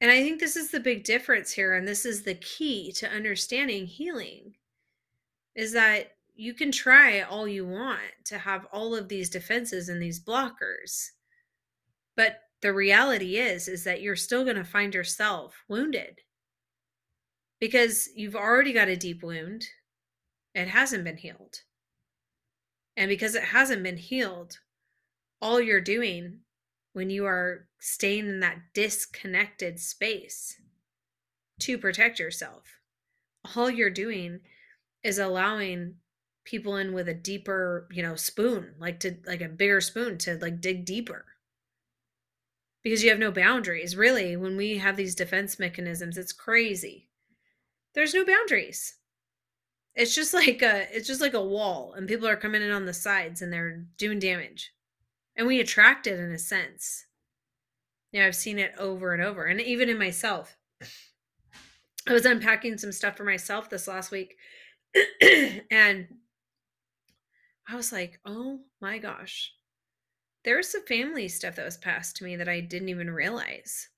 And 0.00 0.10
i 0.10 0.22
think 0.22 0.40
this 0.40 0.56
is 0.56 0.70
the 0.70 0.80
big 0.80 1.04
difference 1.04 1.52
here 1.52 1.74
and 1.74 1.86
this 1.86 2.04
is 2.04 2.22
the 2.22 2.34
key 2.34 2.92
to 2.92 3.10
understanding 3.10 3.86
healing 3.86 4.54
is 5.54 5.72
that 5.72 6.12
you 6.34 6.54
can 6.54 6.72
try 6.72 7.20
all 7.20 7.46
you 7.46 7.66
want 7.66 8.00
to 8.24 8.38
have 8.38 8.66
all 8.72 8.94
of 8.94 9.08
these 9.08 9.28
defenses 9.28 9.90
and 9.90 10.00
these 10.00 10.18
blockers 10.18 11.10
but 12.16 12.40
the 12.62 12.72
reality 12.72 13.36
is 13.36 13.68
is 13.68 13.84
that 13.84 14.02
you're 14.02 14.16
still 14.16 14.44
going 14.44 14.56
to 14.56 14.64
find 14.64 14.94
yourself 14.94 15.64
wounded 15.68 16.20
because 17.60 18.08
you've 18.14 18.36
already 18.36 18.72
got 18.72 18.88
a 18.88 18.96
deep 18.96 19.22
wound 19.22 19.64
it 20.54 20.68
hasn't 20.68 21.04
been 21.04 21.16
healed 21.16 21.60
and 22.96 23.08
because 23.08 23.34
it 23.34 23.44
hasn't 23.44 23.82
been 23.82 23.96
healed 23.96 24.58
all 25.40 25.60
you're 25.60 25.80
doing 25.80 26.40
when 26.92 27.08
you 27.08 27.24
are 27.24 27.66
staying 27.78 28.28
in 28.28 28.40
that 28.40 28.58
disconnected 28.74 29.78
space 29.78 30.60
to 31.58 31.78
protect 31.78 32.18
yourself 32.18 32.80
all 33.56 33.70
you're 33.70 33.90
doing 33.90 34.40
is 35.02 35.18
allowing 35.18 35.94
people 36.44 36.76
in 36.76 36.92
with 36.92 37.08
a 37.08 37.14
deeper, 37.14 37.88
you 37.90 38.02
know, 38.02 38.16
spoon, 38.16 38.74
like 38.78 39.00
to 39.00 39.16
like 39.26 39.40
a 39.40 39.48
bigger 39.48 39.80
spoon 39.80 40.18
to 40.18 40.38
like 40.40 40.60
dig 40.60 40.84
deeper. 40.84 41.24
Because 42.82 43.02
you 43.02 43.10
have 43.10 43.18
no 43.18 43.30
boundaries. 43.30 43.96
Really, 43.96 44.36
when 44.36 44.56
we 44.56 44.78
have 44.78 44.96
these 44.96 45.14
defense 45.14 45.58
mechanisms, 45.58 46.16
it's 46.16 46.32
crazy. 46.32 47.08
There's 47.94 48.14
no 48.14 48.24
boundaries. 48.24 48.96
It's 49.94 50.14
just 50.14 50.32
like 50.34 50.62
a 50.62 50.86
it's 50.94 51.06
just 51.06 51.20
like 51.20 51.34
a 51.34 51.44
wall 51.44 51.94
and 51.94 52.08
people 52.08 52.28
are 52.28 52.36
coming 52.36 52.62
in 52.62 52.70
on 52.70 52.86
the 52.86 52.94
sides 52.94 53.42
and 53.42 53.52
they're 53.52 53.84
doing 53.98 54.18
damage. 54.18 54.72
And 55.36 55.46
we 55.46 55.60
attract 55.60 56.06
it 56.06 56.18
in 56.18 56.32
a 56.32 56.38
sense. 56.38 57.06
Yeah, 58.12 58.26
I've 58.26 58.36
seen 58.36 58.58
it 58.58 58.72
over 58.78 59.12
and 59.12 59.22
over. 59.22 59.44
And 59.44 59.60
even 59.60 59.88
in 59.88 59.98
myself. 59.98 60.56
I 62.08 62.12
was 62.12 62.24
unpacking 62.24 62.78
some 62.78 62.92
stuff 62.92 63.16
for 63.16 63.24
myself 63.24 63.68
this 63.68 63.86
last 63.86 64.10
week. 64.10 64.36
and 65.70 66.08
I 67.68 67.76
was 67.76 67.92
like, 67.92 68.18
oh 68.24 68.60
my 68.80 68.98
gosh, 68.98 69.52
there's 70.44 70.68
some 70.68 70.84
family 70.86 71.28
stuff 71.28 71.56
that 71.56 71.64
was 71.64 71.76
passed 71.76 72.16
to 72.16 72.24
me 72.24 72.36
that 72.36 72.48
I 72.48 72.60
didn't 72.60 72.88
even 72.88 73.10
realize. 73.10 73.88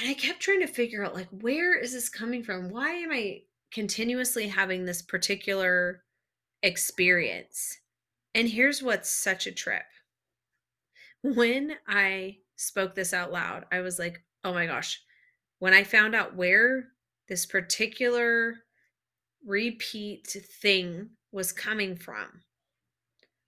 And 0.00 0.08
I 0.08 0.14
kept 0.14 0.40
trying 0.40 0.60
to 0.60 0.66
figure 0.66 1.04
out, 1.04 1.14
like, 1.14 1.28
where 1.30 1.78
is 1.78 1.92
this 1.92 2.08
coming 2.08 2.42
from? 2.42 2.70
Why 2.70 2.90
am 2.90 3.12
I 3.12 3.42
continuously 3.72 4.48
having 4.48 4.84
this 4.84 5.02
particular 5.02 6.02
experience? 6.62 7.78
And 8.34 8.48
here's 8.48 8.82
what's 8.82 9.10
such 9.10 9.46
a 9.46 9.52
trip. 9.52 9.84
When 11.22 11.76
I 11.86 12.38
spoke 12.56 12.94
this 12.94 13.14
out 13.14 13.32
loud, 13.32 13.66
I 13.72 13.80
was 13.80 13.98
like, 13.98 14.20
oh 14.42 14.52
my 14.52 14.66
gosh. 14.66 15.00
When 15.58 15.72
I 15.72 15.84
found 15.84 16.14
out 16.14 16.36
where 16.36 16.88
this 17.28 17.46
particular 17.46 18.54
repeat 19.46 20.26
thing 20.60 21.10
was 21.32 21.52
coming 21.52 21.96
from, 21.96 22.42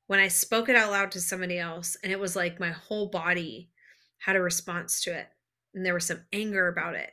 when 0.07 0.21
I 0.21 0.29
spoke 0.29 0.69
it 0.69 0.77
out 0.77 0.91
loud 0.91 1.11
to 1.13 1.21
somebody 1.21 1.59
else, 1.59 1.97
and 2.03 2.13
it 2.13 2.21
was 2.21 2.37
like 2.37 2.61
my 2.61 2.71
whole 2.71 3.09
body 3.09 3.71
had 4.19 4.37
a 4.37 4.41
response 4.41 5.03
to 5.03 5.19
it. 5.19 5.29
And 5.75 5.85
there 5.85 5.95
was 5.95 6.07
some 6.07 6.25
anger 6.33 6.69
about 6.69 6.95
it. 6.95 7.11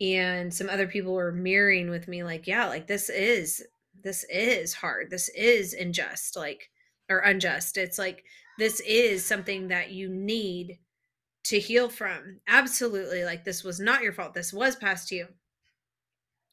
And 0.00 0.52
some 0.52 0.70
other 0.70 0.86
people 0.86 1.12
were 1.12 1.32
mirroring 1.32 1.90
with 1.90 2.08
me, 2.08 2.22
like, 2.22 2.46
yeah, 2.46 2.66
like 2.68 2.86
this 2.86 3.10
is, 3.10 3.62
this 4.02 4.24
is 4.30 4.72
hard. 4.74 5.10
This 5.10 5.28
is 5.30 5.74
unjust, 5.74 6.36
like, 6.36 6.70
or 7.08 7.18
unjust. 7.18 7.76
It's 7.76 7.98
like, 7.98 8.24
this 8.58 8.80
is 8.80 9.24
something 9.24 9.68
that 9.68 9.90
you 9.90 10.08
need 10.08 10.78
to 11.44 11.58
heal 11.58 11.88
from. 11.88 12.40
Absolutely. 12.46 13.24
Like, 13.24 13.44
this 13.44 13.64
was 13.64 13.80
not 13.80 14.02
your 14.02 14.12
fault. 14.12 14.34
This 14.34 14.52
was 14.52 14.76
past 14.76 15.10
you. 15.10 15.26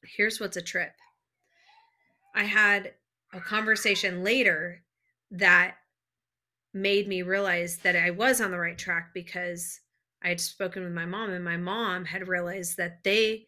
Here's 0.04 0.40
what's 0.40 0.58
a 0.58 0.62
trip 0.62 0.94
I 2.36 2.44
had 2.44 2.94
a 3.34 3.40
conversation 3.40 4.24
later 4.24 4.84
that 5.32 5.76
made 6.74 7.08
me 7.08 7.22
realize 7.22 7.78
that 7.78 7.96
I 7.96 8.12
was 8.12 8.40
on 8.40 8.52
the 8.52 8.60
right 8.60 8.78
track 8.78 9.12
because 9.14 9.80
I 10.24 10.30
had 10.30 10.42
spoken 10.42 10.84
with 10.84 10.94
my 10.94 11.06
mom, 11.06 11.32
and 11.32 11.44
my 11.44 11.58
mom 11.58 12.06
had 12.06 12.28
realized 12.28 12.78
that 12.78 13.04
they, 13.04 13.46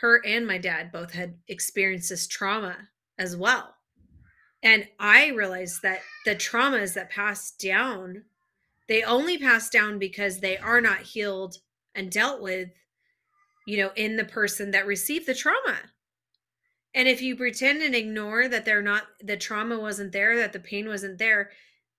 her 0.00 0.24
and 0.24 0.46
my 0.46 0.58
dad, 0.58 0.92
both 0.92 1.12
had 1.12 1.34
experienced 1.48 2.10
this 2.10 2.26
trauma 2.26 2.76
as 3.18 3.36
well. 3.36 3.74
And 4.62 4.88
I 4.98 5.28
realized 5.28 5.82
that 5.82 6.00
the 6.24 6.34
traumas 6.34 6.94
that 6.94 7.10
pass 7.10 7.52
down, 7.52 8.24
they 8.88 9.02
only 9.02 9.38
pass 9.38 9.70
down 9.70 9.98
because 9.98 10.40
they 10.40 10.56
are 10.58 10.80
not 10.80 11.00
healed 11.00 11.58
and 11.94 12.10
dealt 12.10 12.40
with, 12.40 12.70
you 13.66 13.76
know, 13.76 13.90
in 13.96 14.16
the 14.16 14.24
person 14.24 14.70
that 14.72 14.86
received 14.86 15.26
the 15.26 15.34
trauma. 15.34 15.78
And 16.94 17.06
if 17.06 17.20
you 17.20 17.36
pretend 17.36 17.82
and 17.82 17.94
ignore 17.94 18.48
that 18.48 18.64
they're 18.64 18.82
not, 18.82 19.04
the 19.22 19.36
trauma 19.36 19.78
wasn't 19.78 20.12
there, 20.12 20.36
that 20.36 20.52
the 20.52 20.60
pain 20.60 20.88
wasn't 20.88 21.18
there, 21.18 21.50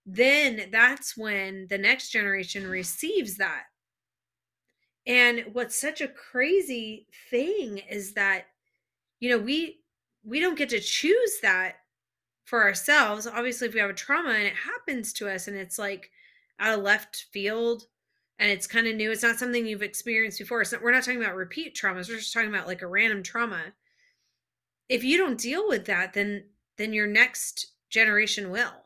then 0.05 0.69
that's 0.71 1.15
when 1.15 1.67
the 1.69 1.77
next 1.77 2.09
generation 2.09 2.67
receives 2.67 3.37
that. 3.37 3.63
And 5.05 5.45
what's 5.53 5.79
such 5.79 6.01
a 6.01 6.07
crazy 6.07 7.07
thing 7.29 7.79
is 7.89 8.13
that, 8.13 8.45
you 9.19 9.29
know, 9.29 9.37
we 9.37 9.79
we 10.23 10.39
don't 10.39 10.57
get 10.57 10.69
to 10.69 10.79
choose 10.79 11.39
that 11.41 11.77
for 12.45 12.63
ourselves. 12.63 13.25
Obviously, 13.25 13.67
if 13.67 13.73
we 13.73 13.79
have 13.79 13.89
a 13.89 13.93
trauma 13.93 14.31
and 14.31 14.43
it 14.43 14.53
happens 14.53 15.13
to 15.13 15.29
us 15.29 15.47
and 15.47 15.55
it's 15.55 15.79
like 15.79 16.09
out 16.59 16.77
of 16.77 16.83
left 16.83 17.27
field 17.31 17.83
and 18.37 18.51
it's 18.51 18.67
kind 18.67 18.87
of 18.87 18.95
new, 18.95 19.11
it's 19.11 19.23
not 19.23 19.37
something 19.37 19.65
you've 19.65 19.81
experienced 19.81 20.39
before. 20.39 20.63
Not, 20.71 20.81
we're 20.81 20.91
not 20.91 21.03
talking 21.03 21.21
about 21.21 21.35
repeat 21.35 21.75
traumas. 21.75 22.09
We're 22.09 22.17
just 22.17 22.33
talking 22.33 22.49
about 22.49 22.67
like 22.67 22.81
a 22.81 22.87
random 22.87 23.23
trauma 23.23 23.73
if 24.89 25.03
you 25.03 25.17
don't 25.17 25.39
deal 25.39 25.67
with 25.67 25.85
that 25.85 26.13
then 26.13 26.43
then 26.77 26.93
your 26.93 27.07
next 27.07 27.73
generation 27.89 28.49
will. 28.49 28.85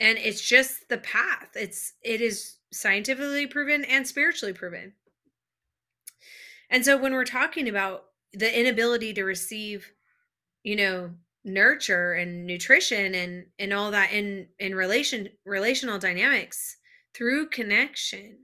And 0.00 0.16
it's 0.18 0.46
just 0.46 0.88
the 0.88 0.98
path. 0.98 1.50
It's 1.54 1.92
it 2.02 2.20
is 2.20 2.56
scientifically 2.72 3.46
proven 3.46 3.84
and 3.84 4.06
spiritually 4.06 4.52
proven. 4.52 4.94
And 6.70 6.84
so 6.84 6.96
when 6.96 7.12
we're 7.12 7.24
talking 7.24 7.68
about 7.68 8.04
the 8.32 8.58
inability 8.58 9.12
to 9.14 9.24
receive 9.24 9.92
you 10.62 10.76
know 10.76 11.10
nurture 11.44 12.14
and 12.14 12.46
nutrition 12.46 13.14
and 13.14 13.46
and 13.58 13.72
all 13.72 13.90
that 13.90 14.12
in 14.12 14.48
in 14.58 14.74
relation 14.74 15.28
relational 15.44 15.98
dynamics 15.98 16.78
through 17.12 17.48
connection 17.50 18.38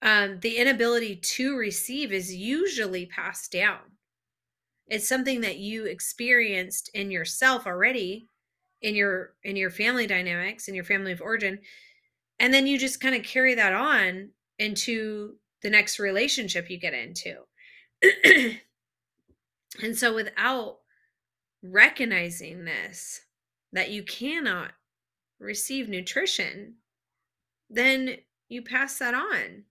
um 0.00 0.38
the 0.40 0.56
inability 0.56 1.16
to 1.16 1.56
receive 1.56 2.12
is 2.12 2.32
usually 2.32 3.04
passed 3.06 3.50
down 3.50 3.80
it's 4.88 5.08
something 5.08 5.40
that 5.40 5.58
you 5.58 5.86
experienced 5.86 6.90
in 6.94 7.10
yourself 7.10 7.66
already 7.66 8.28
in 8.82 8.94
your 8.94 9.34
in 9.42 9.56
your 9.56 9.70
family 9.70 10.06
dynamics 10.06 10.68
in 10.68 10.74
your 10.74 10.84
family 10.84 11.12
of 11.12 11.20
origin 11.20 11.58
and 12.38 12.52
then 12.52 12.66
you 12.66 12.78
just 12.78 13.00
kind 13.00 13.14
of 13.14 13.22
carry 13.22 13.54
that 13.54 13.72
on 13.72 14.30
into 14.58 15.36
the 15.62 15.70
next 15.70 15.98
relationship 15.98 16.68
you 16.68 16.78
get 16.78 16.94
into. 16.94 17.36
And 19.82 19.96
so 19.96 20.14
without 20.14 20.78
recognizing 21.62 22.64
this 22.64 23.22
that 23.72 23.90
you 23.90 24.04
cannot 24.04 24.70
receive 25.40 25.88
nutrition 25.88 26.74
then 27.68 28.18
you 28.48 28.62
pass 28.62 28.98
that 28.98 29.14
on 29.14 29.64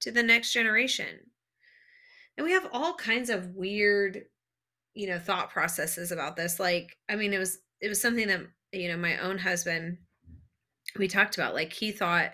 to 0.00 0.10
the 0.10 0.22
next 0.22 0.52
generation 0.52 1.29
and 2.36 2.44
we 2.44 2.52
have 2.52 2.68
all 2.72 2.94
kinds 2.94 3.30
of 3.30 3.54
weird 3.54 4.24
you 4.94 5.06
know 5.06 5.18
thought 5.18 5.50
processes 5.50 6.10
about 6.10 6.36
this 6.36 6.58
like 6.58 6.96
i 7.08 7.16
mean 7.16 7.32
it 7.32 7.38
was 7.38 7.58
it 7.80 7.88
was 7.88 8.00
something 8.00 8.28
that 8.28 8.40
you 8.72 8.88
know 8.88 8.96
my 8.96 9.18
own 9.18 9.38
husband 9.38 9.98
we 10.98 11.08
talked 11.08 11.36
about 11.36 11.54
like 11.54 11.72
he 11.72 11.92
thought 11.92 12.32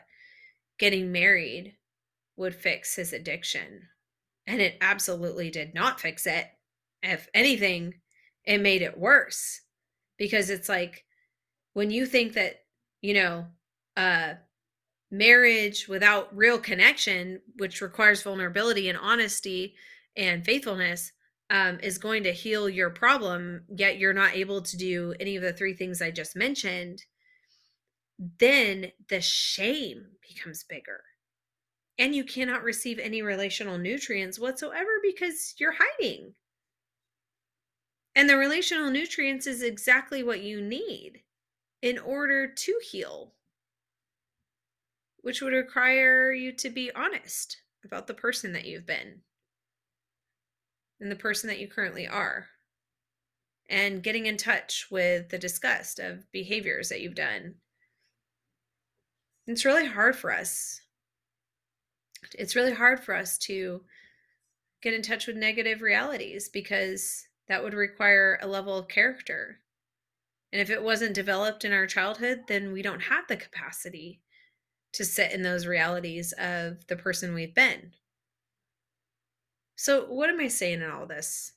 getting 0.78 1.12
married 1.12 1.76
would 2.36 2.54
fix 2.54 2.96
his 2.96 3.12
addiction 3.12 3.88
and 4.46 4.60
it 4.60 4.76
absolutely 4.80 5.50
did 5.50 5.74
not 5.74 6.00
fix 6.00 6.26
it. 6.26 6.46
If 7.02 7.28
anything 7.34 7.94
it 8.44 8.60
made 8.60 8.82
it 8.82 8.98
worse 8.98 9.60
because 10.18 10.50
it's 10.50 10.68
like 10.68 11.04
when 11.74 11.90
you 11.90 12.06
think 12.06 12.34
that 12.34 12.64
you 13.02 13.14
know 13.14 13.46
uh 13.96 14.34
marriage 15.10 15.88
without 15.88 16.34
real 16.36 16.58
connection, 16.58 17.40
which 17.56 17.80
requires 17.80 18.22
vulnerability 18.22 18.88
and 18.88 18.98
honesty 18.98 19.74
and 20.16 20.44
faithfulness, 20.44 21.12
um, 21.50 21.78
is 21.80 21.98
going 21.98 22.24
to 22.24 22.32
heal 22.32 22.68
your 22.68 22.90
problem, 22.90 23.62
yet 23.68 23.98
you're 23.98 24.12
not 24.12 24.34
able 24.34 24.62
to 24.62 24.76
do 24.76 25.14
any 25.20 25.36
of 25.36 25.42
the 25.42 25.52
three 25.52 25.74
things 25.74 26.02
I 26.02 26.10
just 26.10 26.34
mentioned, 26.34 27.02
then 28.40 28.90
the 29.08 29.20
shame 29.20 30.06
becomes 30.26 30.64
bigger. 30.64 31.02
And 31.98 32.14
you 32.14 32.24
cannot 32.24 32.62
receive 32.64 32.98
any 32.98 33.22
relational 33.22 33.78
nutrients 33.78 34.38
whatsoever 34.38 34.90
because 35.02 35.54
you're 35.58 35.76
hiding. 35.78 36.34
And 38.14 38.28
the 38.28 38.36
relational 38.36 38.90
nutrients 38.90 39.46
is 39.46 39.62
exactly 39.62 40.22
what 40.22 40.40
you 40.40 40.60
need 40.60 41.22
in 41.82 41.98
order 41.98 42.48
to 42.48 42.80
heal 42.90 43.34
which 45.26 45.42
would 45.42 45.52
require 45.52 46.32
you 46.32 46.52
to 46.52 46.70
be 46.70 46.88
honest 46.94 47.56
about 47.84 48.06
the 48.06 48.14
person 48.14 48.52
that 48.52 48.64
you've 48.64 48.86
been 48.86 49.22
and 51.00 51.10
the 51.10 51.16
person 51.16 51.48
that 51.48 51.58
you 51.58 51.66
currently 51.66 52.06
are. 52.06 52.46
And 53.68 54.04
getting 54.04 54.26
in 54.26 54.36
touch 54.36 54.86
with 54.88 55.30
the 55.30 55.36
disgust 55.36 55.98
of 55.98 56.30
behaviors 56.30 56.90
that 56.90 57.00
you've 57.00 57.16
done. 57.16 57.56
It's 59.48 59.64
really 59.64 59.86
hard 59.86 60.14
for 60.14 60.32
us. 60.32 60.80
It's 62.38 62.54
really 62.54 62.74
hard 62.74 63.00
for 63.00 63.12
us 63.12 63.36
to 63.38 63.80
get 64.80 64.94
in 64.94 65.02
touch 65.02 65.26
with 65.26 65.34
negative 65.34 65.82
realities 65.82 66.48
because 66.48 67.26
that 67.48 67.64
would 67.64 67.74
require 67.74 68.38
a 68.40 68.46
level 68.46 68.78
of 68.78 68.86
character. 68.86 69.58
And 70.52 70.62
if 70.62 70.70
it 70.70 70.84
wasn't 70.84 71.16
developed 71.16 71.64
in 71.64 71.72
our 71.72 71.88
childhood, 71.88 72.42
then 72.46 72.72
we 72.72 72.80
don't 72.80 73.02
have 73.02 73.26
the 73.26 73.36
capacity 73.36 74.20
to 74.96 75.04
sit 75.04 75.30
in 75.32 75.42
those 75.42 75.66
realities 75.66 76.32
of 76.38 76.86
the 76.86 76.96
person 76.96 77.34
we've 77.34 77.54
been. 77.54 77.92
So, 79.76 80.06
what 80.06 80.30
am 80.30 80.40
I 80.40 80.48
saying 80.48 80.80
in 80.80 80.90
all 80.90 81.06
this? 81.06 81.52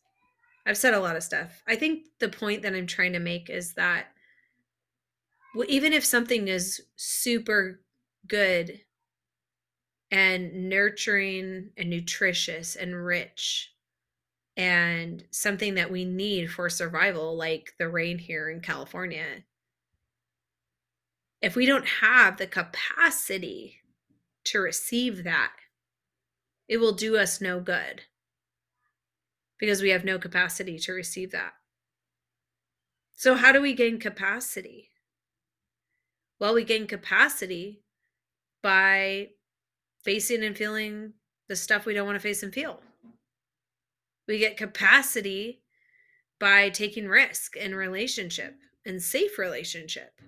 I've 0.66 0.78
said 0.78 0.94
a 0.94 1.00
lot 1.00 1.16
of 1.16 1.24
stuff. 1.24 1.64
I 1.66 1.78
think 1.78 2.08
the 2.20 2.28
point 2.28 2.64
that 2.64 2.76
I'm 2.76 2.86
trying 2.86 3.14
to 3.14 3.20
make 3.20 3.50
is 3.50 3.74
that 3.76 4.08
even 5.68 5.94
if 5.94 6.06
something 6.06 6.50
is 6.50 6.82
super 6.98 7.80
good 8.28 8.82
and 10.12 10.70
nurturing 10.70 11.70
and 11.78 11.90
nutritious 11.90 12.76
and 12.76 12.94
rich 12.94 13.74
and 14.58 15.24
something 15.32 15.76
that 15.76 15.90
we 15.90 16.04
need 16.04 16.52
for 16.52 16.70
survival, 16.70 17.38
like 17.38 17.74
the 17.80 17.88
rain 17.88 18.18
here 18.18 18.50
in 18.50 18.60
California, 18.60 19.44
if 21.42 21.56
we 21.56 21.66
don't 21.66 21.88
have 22.02 22.38
the 22.38 22.48
capacity 22.48 23.82
to 24.46 24.60
receive 24.60 25.24
that, 25.24 25.54
it 26.68 26.78
will 26.78 26.92
do 26.92 27.18
us 27.18 27.42
no 27.42 27.60
good 27.60 28.04
because 29.58 29.82
we 29.82 29.90
have 29.90 30.06
no 30.06 30.18
capacity 30.18 30.78
to 30.80 30.94
receive 30.94 31.32
that. 31.32 31.54
So, 33.16 33.36
how 33.36 33.52
do 33.52 33.62
we 33.62 33.74
gain 33.74 34.00
capacity? 34.00 34.92
Well, 36.40 36.54
we 36.54 36.64
gain 36.64 36.88
capacity 36.88 37.84
by 38.64 39.30
facing 40.04 40.44
and 40.44 40.56
feeling 40.56 41.14
the 41.48 41.56
stuff 41.56 41.86
we 41.86 41.94
don't 41.94 42.06
want 42.06 42.16
to 42.16 42.22
face 42.22 42.44
and 42.44 42.54
feel. 42.54 42.82
We 44.28 44.38
get 44.38 44.58
capacity 44.58 45.64
by 46.40 46.70
taking 46.70 47.08
risk 47.08 47.58
in 47.58 47.76
relationship 47.76 48.56
and 48.86 49.02
safe 49.02 49.38
relationship. 49.38 50.22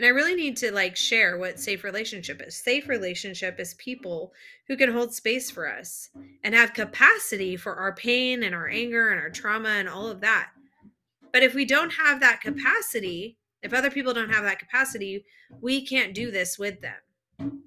And 0.00 0.06
I 0.06 0.12
really 0.12 0.34
need 0.34 0.56
to 0.56 0.72
like 0.72 0.96
share 0.96 1.36
what 1.36 1.60
safe 1.60 1.84
relationship 1.84 2.40
is. 2.40 2.56
Safe 2.56 2.88
relationship 2.88 3.60
is 3.60 3.74
people 3.74 4.32
who 4.66 4.74
can 4.74 4.90
hold 4.90 5.12
space 5.12 5.50
for 5.50 5.70
us 5.70 6.08
and 6.42 6.54
have 6.54 6.72
capacity 6.72 7.54
for 7.54 7.74
our 7.74 7.94
pain 7.94 8.42
and 8.42 8.54
our 8.54 8.66
anger 8.66 9.10
and 9.10 9.20
our 9.20 9.28
trauma 9.28 9.68
and 9.68 9.90
all 9.90 10.08
of 10.08 10.22
that. 10.22 10.52
But 11.34 11.42
if 11.42 11.52
we 11.52 11.66
don't 11.66 11.90
have 11.90 12.18
that 12.20 12.40
capacity, 12.40 13.36
If 13.62 13.74
other 13.74 13.90
people 13.90 14.14
don't 14.14 14.32
have 14.32 14.44
that 14.44 14.58
capacity, 14.58 15.24
we 15.60 15.84
can't 15.84 16.14
do 16.14 16.30
this 16.30 16.58
with 16.58 16.80
them. 16.80 17.62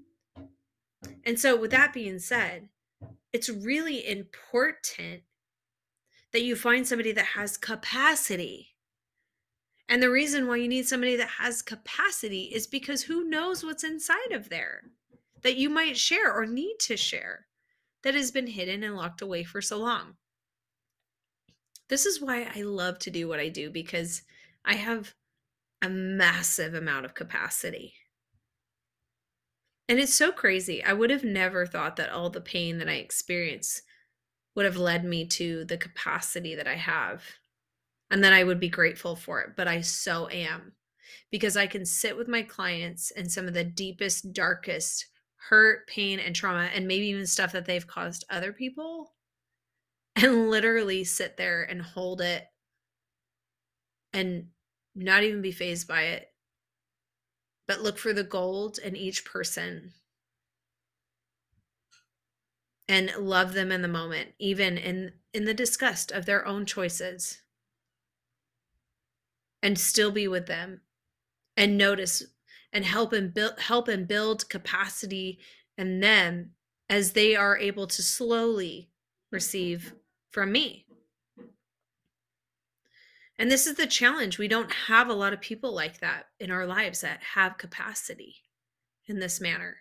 And 1.23 1.39
so, 1.39 1.55
with 1.55 1.71
that 1.71 1.93
being 1.93 2.19
said, 2.19 2.69
it's 3.31 3.49
really 3.49 4.07
important 4.07 5.23
that 6.31 6.43
you 6.43 6.55
find 6.55 6.87
somebody 6.87 7.11
that 7.11 7.25
has 7.25 7.57
capacity. 7.57 8.72
And 9.89 10.01
the 10.01 10.09
reason 10.09 10.47
why 10.47 10.57
you 10.57 10.67
need 10.67 10.87
somebody 10.87 11.15
that 11.17 11.29
has 11.39 11.61
capacity 11.61 12.43
is 12.53 12.67
because 12.67 13.03
who 13.03 13.29
knows 13.29 13.63
what's 13.63 13.83
inside 13.83 14.31
of 14.31 14.49
there 14.49 14.83
that 15.41 15.57
you 15.57 15.69
might 15.69 15.97
share 15.97 16.31
or 16.31 16.45
need 16.45 16.77
to 16.79 16.97
share 16.97 17.47
that 18.03 18.15
has 18.15 18.31
been 18.31 18.47
hidden 18.47 18.83
and 18.83 18.95
locked 18.95 19.21
away 19.21 19.43
for 19.43 19.61
so 19.61 19.77
long. 19.77 20.15
This 21.89 22.05
is 22.05 22.21
why 22.21 22.47
I 22.55 22.61
love 22.61 22.97
to 22.99 23.11
do 23.11 23.27
what 23.27 23.39
I 23.39 23.49
do 23.49 23.69
because 23.69 24.23
I 24.65 24.75
have 24.75 25.13
a 25.81 25.89
massive 25.89 26.73
amount 26.73 27.05
of 27.05 27.13
capacity. 27.13 27.93
And 29.89 29.99
it's 29.99 30.13
so 30.13 30.31
crazy. 30.31 30.81
I 30.83 30.93
would 30.93 31.09
have 31.09 31.25
never 31.25 31.65
thought 31.65 31.97
that 31.97 32.09
all 32.09 32.29
the 32.29 32.41
pain 32.41 32.77
that 32.77 32.87
I 32.87 32.93
experience 32.93 33.81
would 34.55 34.65
have 34.65 34.77
led 34.77 35.03
me 35.03 35.25
to 35.25 35.65
the 35.65 35.77
capacity 35.77 36.55
that 36.55 36.67
I 36.67 36.75
have 36.75 37.23
and 38.13 38.23
that 38.23 38.31
I 38.31 38.43
would 38.43 38.59
be 38.59 38.69
grateful 38.69 39.15
for 39.15 39.41
it. 39.41 39.55
But 39.57 39.67
I 39.67 39.81
so 39.81 40.29
am 40.29 40.73
because 41.31 41.57
I 41.57 41.65
can 41.65 41.83
sit 41.83 42.15
with 42.15 42.27
my 42.27 42.43
clients 42.43 43.09
and 43.09 43.29
some 43.29 43.47
of 43.47 43.55
the 43.55 43.63
deepest, 43.63 44.33
darkest 44.33 45.07
hurt, 45.49 45.87
pain, 45.87 46.19
and 46.19 46.35
trauma, 46.35 46.69
and 46.75 46.87
maybe 46.87 47.07
even 47.07 47.25
stuff 47.25 47.51
that 47.53 47.65
they've 47.65 47.87
caused 47.87 48.23
other 48.29 48.53
people, 48.53 49.15
and 50.15 50.51
literally 50.51 51.03
sit 51.03 51.37
there 51.37 51.63
and 51.63 51.81
hold 51.81 52.21
it 52.21 52.45
and 54.13 54.45
not 54.93 55.23
even 55.23 55.41
be 55.41 55.51
phased 55.51 55.87
by 55.87 56.03
it, 56.03 56.27
but 57.67 57.81
look 57.81 57.97
for 57.97 58.13
the 58.13 58.23
gold 58.23 58.77
in 58.77 58.95
each 58.95 59.25
person 59.25 59.91
and 62.87 63.11
love 63.17 63.53
them 63.53 63.71
in 63.71 63.81
the 63.81 63.87
moment, 63.87 64.29
even 64.37 64.77
in, 64.77 65.13
in 65.33 65.45
the 65.45 65.53
disgust 65.55 66.11
of 66.11 66.27
their 66.27 66.45
own 66.45 66.67
choices, 66.67 67.39
and 69.63 69.79
still 69.79 70.11
be 70.11 70.27
with 70.27 70.45
them 70.45 70.81
and 71.55 71.77
notice 71.77 72.21
and 72.73 72.83
help 72.83 73.13
and 73.13 73.33
build 73.33 73.59
help 73.59 73.87
and 73.87 74.07
build 74.07 74.49
capacity 74.49 75.39
in 75.77 76.01
them 76.01 76.51
as 76.89 77.13
they 77.13 77.35
are 77.35 77.57
able 77.57 77.87
to 77.87 78.03
slowly 78.03 78.89
receive 79.31 79.93
from 80.29 80.51
me. 80.51 80.85
And 83.39 83.49
this 83.49 83.65
is 83.65 83.75
the 83.75 83.87
challenge. 83.87 84.37
We 84.37 84.47
don't 84.47 84.71
have 84.71 85.09
a 85.09 85.13
lot 85.13 85.33
of 85.33 85.41
people 85.41 85.73
like 85.73 85.99
that 86.01 86.25
in 86.39 86.51
our 86.51 86.67
lives 86.67 87.01
that 87.01 87.19
have 87.33 87.57
capacity 87.57 88.35
in 89.07 89.19
this 89.19 89.41
manner. 89.41 89.77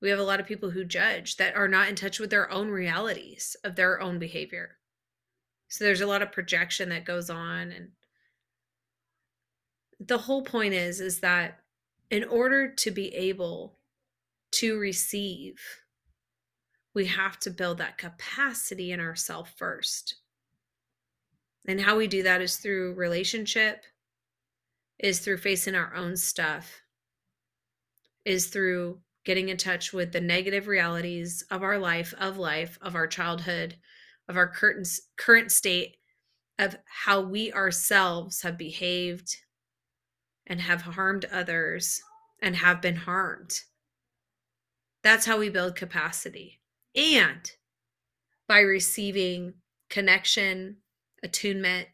We 0.00 0.10
have 0.10 0.18
a 0.18 0.24
lot 0.24 0.40
of 0.40 0.46
people 0.46 0.70
who 0.70 0.84
judge 0.84 1.36
that 1.36 1.56
are 1.56 1.68
not 1.68 1.88
in 1.88 1.96
touch 1.96 2.20
with 2.20 2.30
their 2.30 2.50
own 2.50 2.68
realities 2.68 3.56
of 3.64 3.74
their 3.74 4.00
own 4.00 4.18
behavior. 4.18 4.76
So 5.68 5.84
there's 5.84 6.02
a 6.02 6.06
lot 6.06 6.22
of 6.22 6.30
projection 6.30 6.90
that 6.90 7.04
goes 7.06 7.28
on 7.30 7.72
and 7.72 7.88
the 10.00 10.18
whole 10.18 10.42
point 10.42 10.74
is 10.74 11.00
is 11.00 11.20
that 11.20 11.60
in 12.10 12.24
order 12.24 12.72
to 12.72 12.90
be 12.90 13.14
able 13.14 13.78
to 14.52 14.78
receive 14.78 15.58
we 16.96 17.04
have 17.04 17.38
to 17.38 17.50
build 17.50 17.76
that 17.76 17.98
capacity 17.98 18.90
in 18.90 19.00
ourselves 19.00 19.50
first. 19.58 20.16
And 21.68 21.78
how 21.78 21.98
we 21.98 22.06
do 22.06 22.22
that 22.22 22.40
is 22.40 22.56
through 22.56 22.94
relationship 22.94 23.84
is 24.98 25.18
through 25.18 25.36
facing 25.36 25.74
our 25.74 25.94
own 25.94 26.16
stuff 26.16 26.80
is 28.24 28.46
through 28.46 28.98
getting 29.26 29.50
in 29.50 29.58
touch 29.58 29.92
with 29.92 30.10
the 30.12 30.20
negative 30.22 30.68
realities 30.68 31.44
of 31.50 31.62
our 31.62 31.78
life 31.78 32.14
of 32.18 32.38
life 32.38 32.78
of 32.80 32.94
our 32.94 33.06
childhood 33.06 33.76
of 34.26 34.38
our 34.38 34.48
current 34.48 34.88
current 35.18 35.52
state 35.52 35.96
of 36.58 36.78
how 36.86 37.20
we 37.20 37.52
ourselves 37.52 38.40
have 38.40 38.56
behaved 38.56 39.36
and 40.46 40.60
have 40.60 40.82
harmed 40.82 41.24
others 41.26 42.00
and 42.40 42.56
have 42.56 42.80
been 42.80 42.96
harmed. 42.96 43.60
That's 45.02 45.26
how 45.26 45.38
we 45.38 45.48
build 45.50 45.76
capacity. 45.76 46.60
And 46.94 47.50
by 48.48 48.60
receiving 48.60 49.54
connection, 49.88 50.78
attunement, 51.22 51.88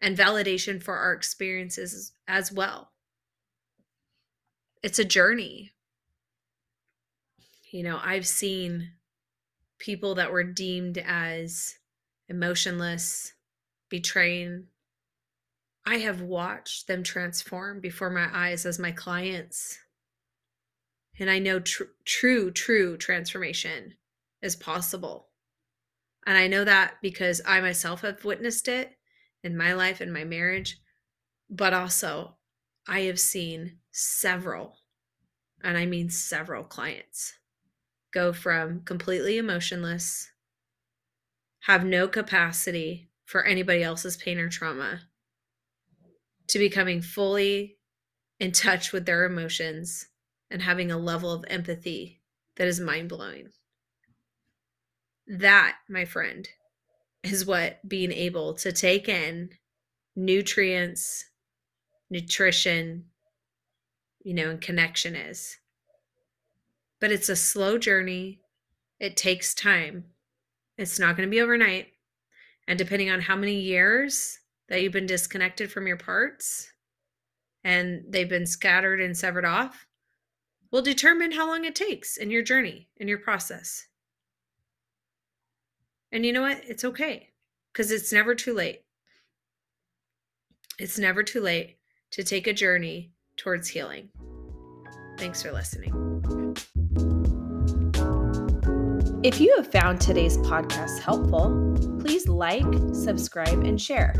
and 0.00 0.16
validation 0.16 0.82
for 0.82 0.96
our 0.96 1.12
experiences 1.12 2.12
as 2.28 2.52
well. 2.52 2.92
It's 4.82 4.98
a 4.98 5.04
journey. 5.04 5.72
You 7.70 7.82
know, 7.82 7.98
I've 8.02 8.26
seen 8.26 8.92
people 9.78 10.14
that 10.16 10.32
were 10.32 10.44
deemed 10.44 10.98
as 10.98 11.74
emotionless, 12.28 13.32
betraying 13.88 14.66
I 15.88 15.98
have 15.98 16.20
watched 16.20 16.88
them 16.88 17.04
transform 17.04 17.80
before 17.80 18.10
my 18.10 18.28
eyes 18.32 18.66
as 18.66 18.76
my 18.78 18.90
clients. 18.90 19.78
And 21.20 21.30
I 21.30 21.38
know 21.38 21.60
tr- 21.60 21.84
true, 22.04 22.50
true 22.50 22.96
transformation 22.96 23.94
is 24.42 24.56
possible. 24.56 25.28
And 26.26 26.36
I 26.36 26.48
know 26.48 26.64
that 26.64 26.94
because 27.02 27.40
I 27.46 27.60
myself 27.60 28.00
have 28.00 28.24
witnessed 28.24 28.66
it 28.66 28.98
in 29.44 29.56
my 29.56 29.74
life 29.74 30.00
and 30.00 30.12
my 30.12 30.24
marriage, 30.24 30.78
but 31.48 31.72
also 31.72 32.34
I 32.88 33.02
have 33.02 33.20
seen 33.20 33.78
several, 33.92 34.78
and 35.62 35.78
I 35.78 35.86
mean 35.86 36.10
several 36.10 36.64
clients 36.64 37.34
go 38.12 38.32
from 38.32 38.80
completely 38.80 39.38
emotionless, 39.38 40.30
have 41.60 41.84
no 41.84 42.08
capacity 42.08 43.08
for 43.24 43.44
anybody 43.44 43.82
else's 43.82 44.16
pain 44.16 44.38
or 44.38 44.48
trauma, 44.48 45.02
to 46.48 46.58
becoming 46.58 47.02
fully 47.02 47.76
in 48.38 48.52
touch 48.52 48.92
with 48.92 49.06
their 49.06 49.24
emotions 49.24 50.06
and 50.50 50.62
having 50.62 50.90
a 50.90 50.98
level 50.98 51.32
of 51.32 51.44
empathy 51.48 52.20
that 52.56 52.68
is 52.68 52.80
mind 52.80 53.08
blowing. 53.08 53.48
That, 55.26 55.76
my 55.88 56.04
friend, 56.04 56.48
is 57.22 57.46
what 57.46 57.86
being 57.88 58.12
able 58.12 58.54
to 58.54 58.72
take 58.72 59.08
in 59.08 59.50
nutrients, 60.14 61.24
nutrition, 62.10 63.04
you 64.22 64.34
know, 64.34 64.50
and 64.50 64.60
connection 64.60 65.14
is. 65.14 65.58
But 67.00 67.12
it's 67.12 67.28
a 67.28 67.36
slow 67.36 67.78
journey. 67.78 68.40
It 68.98 69.16
takes 69.16 69.54
time. 69.54 70.04
It's 70.78 70.98
not 70.98 71.16
going 71.16 71.28
to 71.28 71.30
be 71.30 71.40
overnight. 71.40 71.88
And 72.68 72.78
depending 72.78 73.10
on 73.10 73.20
how 73.20 73.36
many 73.36 73.60
years 73.60 74.38
that 74.68 74.82
you've 74.82 74.92
been 74.92 75.06
disconnected 75.06 75.70
from 75.70 75.86
your 75.86 75.96
parts 75.96 76.72
and 77.64 78.04
they've 78.08 78.28
been 78.28 78.46
scattered 78.46 79.00
and 79.00 79.16
severed 79.16 79.44
off 79.44 79.86
will 80.70 80.82
determine 80.82 81.32
how 81.32 81.46
long 81.46 81.64
it 81.64 81.74
takes 81.74 82.16
in 82.16 82.30
your 82.30 82.42
journey, 82.42 82.88
in 82.96 83.08
your 83.08 83.18
process. 83.18 83.86
And 86.12 86.24
you 86.24 86.32
know 86.32 86.42
what? 86.42 86.60
It's 86.66 86.84
okay 86.84 87.30
because 87.72 87.90
it's 87.90 88.12
never 88.12 88.34
too 88.34 88.54
late. 88.54 88.82
It's 90.78 90.98
never 90.98 91.22
too 91.22 91.40
late 91.40 91.78
to 92.12 92.22
take 92.22 92.46
a 92.46 92.52
journey 92.52 93.12
towards 93.36 93.68
healing. 93.68 94.10
Thanks 95.18 95.42
for 95.42 95.52
listening. 95.52 97.15
If 99.26 99.40
you 99.40 99.52
have 99.56 99.72
found 99.72 100.00
today's 100.00 100.38
podcast 100.38 101.00
helpful, 101.00 101.74
please 101.98 102.28
like, 102.28 102.64
subscribe, 102.92 103.64
and 103.64 103.82
share. 103.82 104.14